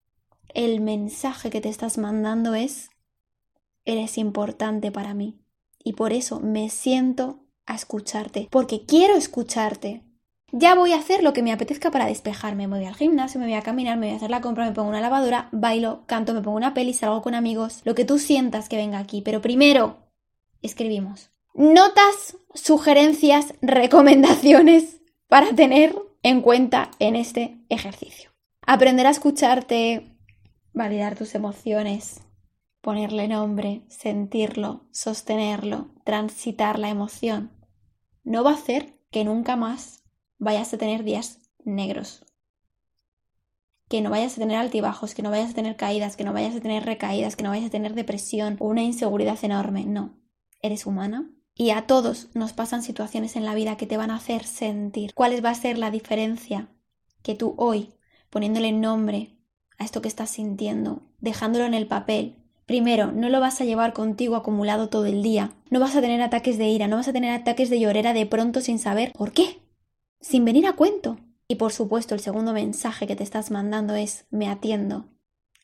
el 0.56 0.80
mensaje 0.80 1.50
que 1.50 1.60
te 1.60 1.68
estás 1.68 1.98
mandando 1.98 2.54
es, 2.54 2.88
eres 3.84 4.16
importante 4.16 4.90
para 4.90 5.12
mí. 5.12 5.38
Y 5.84 5.92
por 5.92 6.14
eso 6.14 6.40
me 6.40 6.70
siento 6.70 7.44
a 7.66 7.74
escucharte, 7.74 8.48
porque 8.50 8.86
quiero 8.86 9.16
escucharte. 9.16 10.02
Ya 10.52 10.74
voy 10.74 10.92
a 10.92 10.98
hacer 10.98 11.22
lo 11.22 11.34
que 11.34 11.42
me 11.42 11.52
apetezca 11.52 11.90
para 11.90 12.06
despejarme. 12.06 12.66
Me 12.66 12.78
voy 12.78 12.86
al 12.86 12.94
gimnasio, 12.94 13.38
me 13.38 13.46
voy 13.46 13.54
a 13.54 13.62
caminar, 13.62 13.98
me 13.98 14.06
voy 14.06 14.14
a 14.14 14.16
hacer 14.16 14.30
la 14.30 14.40
compra, 14.40 14.64
me 14.64 14.72
pongo 14.72 14.88
una 14.88 15.02
lavadora, 15.02 15.50
bailo, 15.52 16.04
canto, 16.06 16.32
me 16.32 16.40
pongo 16.40 16.56
una 16.56 16.72
peli, 16.72 16.94
salgo 16.94 17.20
con 17.20 17.34
amigos, 17.34 17.82
lo 17.84 17.94
que 17.94 18.06
tú 18.06 18.18
sientas 18.18 18.70
que 18.70 18.76
venga 18.76 18.98
aquí. 18.98 19.20
Pero 19.20 19.42
primero, 19.42 19.98
escribimos. 20.62 21.28
Notas, 21.52 22.38
sugerencias, 22.54 23.52
recomendaciones 23.60 25.02
para 25.28 25.54
tener 25.54 25.94
en 26.22 26.40
cuenta 26.40 26.90
en 26.98 27.14
este 27.14 27.58
ejercicio. 27.68 28.30
Aprender 28.62 29.06
a 29.06 29.10
escucharte, 29.10 30.15
validar 30.76 31.16
tus 31.16 31.34
emociones, 31.34 32.20
ponerle 32.82 33.28
nombre, 33.28 33.82
sentirlo, 33.88 34.86
sostenerlo, 34.92 35.90
transitar 36.04 36.78
la 36.78 36.90
emoción, 36.90 37.50
no 38.22 38.44
va 38.44 38.50
a 38.50 38.54
hacer 38.54 39.00
que 39.10 39.24
nunca 39.24 39.56
más 39.56 40.04
vayas 40.38 40.72
a 40.74 40.78
tener 40.78 41.02
días 41.02 41.38
negros. 41.64 42.24
Que 43.88 44.02
no 44.02 44.10
vayas 44.10 44.34
a 44.34 44.40
tener 44.40 44.58
altibajos, 44.58 45.14
que 45.14 45.22
no 45.22 45.30
vayas 45.30 45.52
a 45.52 45.54
tener 45.54 45.76
caídas, 45.76 46.16
que 46.16 46.24
no 46.24 46.34
vayas 46.34 46.54
a 46.54 46.60
tener 46.60 46.84
recaídas, 46.84 47.36
que 47.36 47.42
no 47.42 47.50
vayas 47.50 47.68
a 47.68 47.70
tener 47.70 47.94
depresión 47.94 48.56
o 48.60 48.66
una 48.66 48.82
inseguridad 48.82 49.38
enorme. 49.42 49.86
No, 49.86 50.18
eres 50.60 50.84
humana 50.84 51.30
y 51.54 51.70
a 51.70 51.86
todos 51.86 52.28
nos 52.34 52.52
pasan 52.52 52.82
situaciones 52.82 53.36
en 53.36 53.46
la 53.46 53.54
vida 53.54 53.78
que 53.78 53.86
te 53.86 53.96
van 53.96 54.10
a 54.10 54.16
hacer 54.16 54.44
sentir 54.44 55.14
cuál 55.14 55.42
va 55.42 55.50
a 55.50 55.54
ser 55.54 55.78
la 55.78 55.90
diferencia 55.90 56.68
que 57.22 57.34
tú 57.34 57.54
hoy, 57.56 57.94
poniéndole 58.28 58.72
nombre, 58.72 59.35
a 59.78 59.84
esto 59.84 60.02
que 60.02 60.08
estás 60.08 60.30
sintiendo, 60.30 61.02
dejándolo 61.20 61.64
en 61.64 61.74
el 61.74 61.86
papel. 61.86 62.36
Primero, 62.66 63.12
no 63.12 63.28
lo 63.28 63.40
vas 63.40 63.60
a 63.60 63.64
llevar 63.64 63.92
contigo 63.92 64.36
acumulado 64.36 64.88
todo 64.88 65.06
el 65.06 65.22
día. 65.22 65.52
No 65.70 65.80
vas 65.80 65.94
a 65.94 66.00
tener 66.00 66.20
ataques 66.20 66.58
de 66.58 66.68
ira, 66.68 66.88
no 66.88 66.96
vas 66.96 67.08
a 67.08 67.12
tener 67.12 67.32
ataques 67.32 67.70
de 67.70 67.78
llorera 67.78 68.12
de 68.12 68.26
pronto 68.26 68.60
sin 68.60 68.78
saber 68.78 69.12
por 69.12 69.32
qué, 69.32 69.60
sin 70.20 70.44
venir 70.44 70.66
a 70.66 70.74
cuento. 70.74 71.18
Y 71.48 71.56
por 71.56 71.72
supuesto, 71.72 72.14
el 72.14 72.20
segundo 72.20 72.52
mensaje 72.52 73.06
que 73.06 73.14
te 73.14 73.22
estás 73.22 73.50
mandando 73.50 73.94
es 73.94 74.26
me 74.30 74.48
atiendo. 74.48 75.06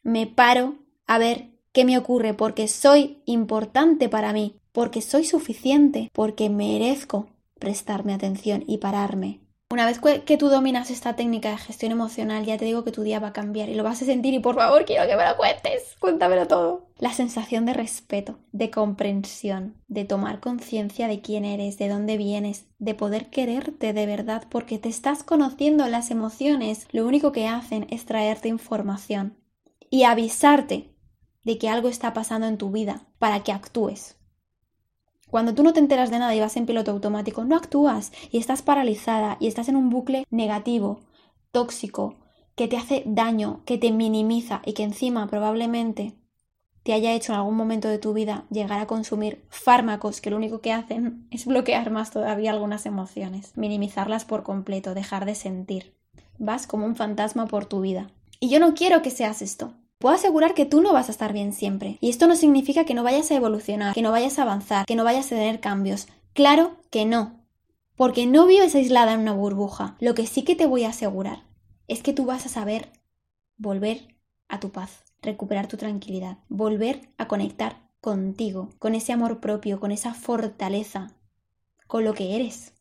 Me 0.03 0.27
paro 0.27 0.77
a 1.07 1.18
ver 1.18 1.51
qué 1.72 1.85
me 1.85 1.98
ocurre 1.98 2.35
porque 2.35 2.68
soy 2.68 3.22
importante 3.27 4.09
para 4.09 4.33
mí, 4.33 4.57
porque 4.70 5.03
soy 5.03 5.25
suficiente, 5.25 6.11
porque 6.12 6.51
merezco 6.51 7.27
prestarme 7.59 8.14
atención 8.14 8.64
y 8.66 8.79
pararme 8.79 9.41
una 9.73 9.87
vez 9.87 10.01
que 10.27 10.37
tú 10.37 10.51
dominas 10.51 10.91
esta 10.91 11.17
técnica 11.17 11.49
de 11.49 11.57
gestión 11.57 11.93
emocional, 11.93 12.45
ya 12.45 12.59
te 12.59 12.67
digo 12.67 12.85
que 12.85 12.93
tu 12.93 13.03
día 13.03 13.21
va 13.21 13.29
a 13.29 13.33
cambiar 13.33 13.71
y 13.71 13.75
lo 13.75 13.83
vas 13.83 14.03
a 14.03 14.05
sentir 14.05 14.35
y 14.35 14.39
por 14.39 14.55
favor 14.55 14.85
quiero 14.85 15.07
que 15.07 15.17
me 15.17 15.27
lo 15.27 15.35
cuentes, 15.39 15.97
cuéntamelo 15.99 16.47
todo. 16.47 16.89
La 16.99 17.15
sensación 17.15 17.65
de 17.65 17.73
respeto, 17.73 18.39
de 18.53 18.71
comprensión, 18.71 19.83
de 19.89 20.05
tomar 20.05 20.41
conciencia 20.41 21.09
de 21.09 21.23
quién 21.23 21.47
eres, 21.47 21.79
de 21.79 21.89
dónde 21.89 22.19
vienes, 22.19 22.67
de 22.79 22.95
poder 22.95 23.31
quererte 23.31 23.95
de 23.95 24.05
verdad 24.05 24.45
porque 24.51 24.79
te 24.79 24.91
estás 24.91 25.23
conociendo 25.23 25.89
las 25.89 26.11
emociones, 26.11 26.87
lo 26.93 27.07
único 27.07 27.33
que 27.33 27.49
hacen 27.49 27.87
es 27.89 28.05
traerte 28.05 28.49
información 28.49 29.39
y 29.89 30.03
avisarte 30.03 30.95
de 31.45 31.57
que 31.57 31.71
algo 31.71 31.89
está 31.89 32.13
pasando 32.13 32.47
en 32.47 32.59
tu 32.59 32.71
vida 32.71 33.07
para 33.19 33.43
que 33.43 33.53
actúes. 33.53 34.19
Cuando 35.33 35.55
tú 35.55 35.62
no 35.62 35.73
te 35.73 35.81
enteras 35.81 36.11
de 36.11 36.18
nada 36.18 36.35
y 36.35 36.40
vas 36.40 36.59
en 36.59 36.66
piloto 36.66 36.90
automático, 36.90 37.42
no 37.42 37.57
actúas 37.57 38.12
y 38.31 38.37
estás 38.37 38.61
paralizada 38.61 39.38
y 39.40 39.47
estás 39.47 39.71
en 39.71 39.77
un 39.77 39.88
bucle 39.88 40.27
negativo, 40.31 41.01
tóxico, 41.53 42.16
que 42.55 42.68
te 42.68 42.77
hace 42.77 43.03
daño, 43.07 43.62
que 43.64 43.79
te 43.79 43.92
minimiza 43.92 44.61
y 44.66 44.75
que 44.75 44.83
encima 44.83 45.29
probablemente 45.29 46.12
te 46.83 46.92
haya 46.92 47.14
hecho 47.14 47.33
en 47.33 47.38
algún 47.38 47.57
momento 47.57 47.88
de 47.88 47.97
tu 47.97 48.12
vida 48.12 48.45
llegar 48.51 48.79
a 48.79 48.87
consumir 48.87 49.42
fármacos 49.49 50.21
que 50.21 50.29
lo 50.29 50.37
único 50.37 50.61
que 50.61 50.75
hacen 50.75 51.27
es 51.31 51.47
bloquear 51.47 51.90
más 51.90 52.11
todavía 52.11 52.51
algunas 52.51 52.85
emociones, 52.85 53.57
minimizarlas 53.57 54.27
por 54.27 54.42
completo, 54.42 54.92
dejar 54.92 55.25
de 55.25 55.35
sentir. 55.35 55.95
Vas 56.38 56.66
como 56.66 56.85
un 56.85 56.95
fantasma 56.95 57.47
por 57.47 57.64
tu 57.64 57.81
vida. 57.81 58.11
Y 58.38 58.51
yo 58.51 58.61
no 58.61 58.75
quiero 58.75 59.01
que 59.01 59.09
seas 59.09 59.40
esto 59.40 59.73
puedo 60.03 60.17
asegurar 60.17 60.53
que 60.55 60.67
tú 60.67 60.81
no 60.81 60.93
vas 60.93 61.09
a 61.09 61.12
estar 61.12 61.33
bien 61.33 61.53
siempre. 61.53 61.97
Y 62.01 62.11
esto 62.11 62.27
no 62.27 62.35
significa 62.35 62.85
que 62.85 62.93
no 62.93 63.05
vayas 63.05 63.31
a 63.31 63.37
evolucionar, 63.37 63.95
que 63.95 64.03
no 64.03 64.11
vayas 64.11 64.37
a 64.37 64.43
avanzar, 64.43 64.85
que 64.85 64.97
no 64.97 65.05
vayas 65.05 65.27
a 65.27 65.37
tener 65.37 65.61
cambios. 65.61 66.09
Claro 66.33 66.77
que 66.91 67.05
no. 67.05 67.38
Porque 67.95 68.27
no 68.27 68.47
vives 68.47 68.75
aislada 68.75 69.12
en 69.12 69.21
una 69.21 69.33
burbuja. 69.33 69.97
Lo 70.01 70.15
que 70.15 70.27
sí 70.27 70.43
que 70.43 70.57
te 70.57 70.67
voy 70.67 70.83
a 70.83 70.88
asegurar 70.88 71.45
es 71.87 72.03
que 72.03 72.12
tú 72.12 72.25
vas 72.25 72.47
a 72.47 72.49
saber 72.49 72.91
volver 73.57 74.17
a 74.49 74.59
tu 74.59 74.73
paz, 74.73 75.05
recuperar 75.21 75.69
tu 75.69 75.77
tranquilidad, 75.77 76.38
volver 76.49 77.09
a 77.17 77.29
conectar 77.29 77.88
contigo, 78.01 78.71
con 78.81 78.97
ese 78.97 79.12
amor 79.12 79.38
propio, 79.38 79.79
con 79.79 79.93
esa 79.93 80.15
fortaleza, 80.15 81.12
con 81.87 82.03
lo 82.03 82.12
que 82.12 82.35
eres, 82.35 82.73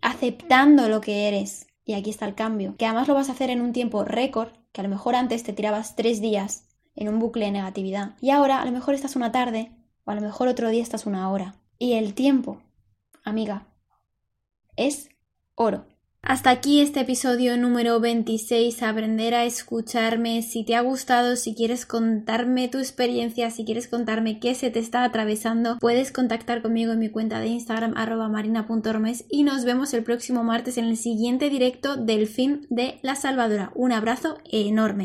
aceptando 0.00 0.88
lo 0.88 1.00
que 1.00 1.26
eres. 1.26 1.66
Y 1.84 1.94
aquí 1.94 2.10
está 2.10 2.26
el 2.26 2.34
cambio, 2.34 2.76
que 2.76 2.86
además 2.86 3.08
lo 3.08 3.14
vas 3.14 3.28
a 3.28 3.32
hacer 3.32 3.50
en 3.50 3.60
un 3.60 3.72
tiempo 3.72 4.04
récord 4.04 4.52
que 4.72 4.80
a 4.80 4.84
lo 4.84 4.90
mejor 4.90 5.14
antes 5.14 5.42
te 5.42 5.52
tirabas 5.52 5.96
tres 5.96 6.20
días 6.20 6.66
en 6.96 7.08
un 7.08 7.18
bucle 7.18 7.44
de 7.44 7.52
negatividad 7.52 8.16
y 8.20 8.30
ahora 8.30 8.60
a 8.60 8.64
lo 8.64 8.72
mejor 8.72 8.94
estás 8.94 9.16
una 9.16 9.32
tarde 9.32 9.72
o 10.04 10.10
a 10.10 10.14
lo 10.14 10.20
mejor 10.20 10.48
otro 10.48 10.68
día 10.68 10.82
estás 10.82 11.06
una 11.06 11.30
hora. 11.30 11.56
Y 11.78 11.94
el 11.94 12.14
tiempo, 12.14 12.62
amiga, 13.24 13.66
es 14.76 15.08
oro. 15.54 15.86
Hasta 16.26 16.48
aquí 16.48 16.80
este 16.80 17.00
episodio 17.00 17.58
número 17.58 18.00
26, 18.00 18.82
aprender 18.82 19.34
a 19.34 19.44
escucharme. 19.44 20.40
Si 20.40 20.64
te 20.64 20.74
ha 20.74 20.80
gustado, 20.80 21.36
si 21.36 21.54
quieres 21.54 21.84
contarme 21.84 22.68
tu 22.68 22.78
experiencia, 22.78 23.50
si 23.50 23.66
quieres 23.66 23.88
contarme 23.88 24.40
qué 24.40 24.54
se 24.54 24.70
te 24.70 24.78
está 24.78 25.04
atravesando, 25.04 25.76
puedes 25.80 26.12
contactar 26.12 26.62
conmigo 26.62 26.94
en 26.94 27.00
mi 27.00 27.10
cuenta 27.10 27.40
de 27.40 27.48
Instagram 27.48 27.92
arroba 27.98 28.30
marina.ormes 28.30 29.26
y 29.28 29.42
nos 29.42 29.66
vemos 29.66 29.92
el 29.92 30.02
próximo 30.02 30.44
martes 30.44 30.78
en 30.78 30.86
el 30.86 30.96
siguiente 30.96 31.50
directo 31.50 31.96
del 31.96 32.26
fin 32.26 32.66
de 32.70 32.98
La 33.02 33.16
Salvadora. 33.16 33.70
Un 33.74 33.92
abrazo 33.92 34.38
enorme. 34.50 35.02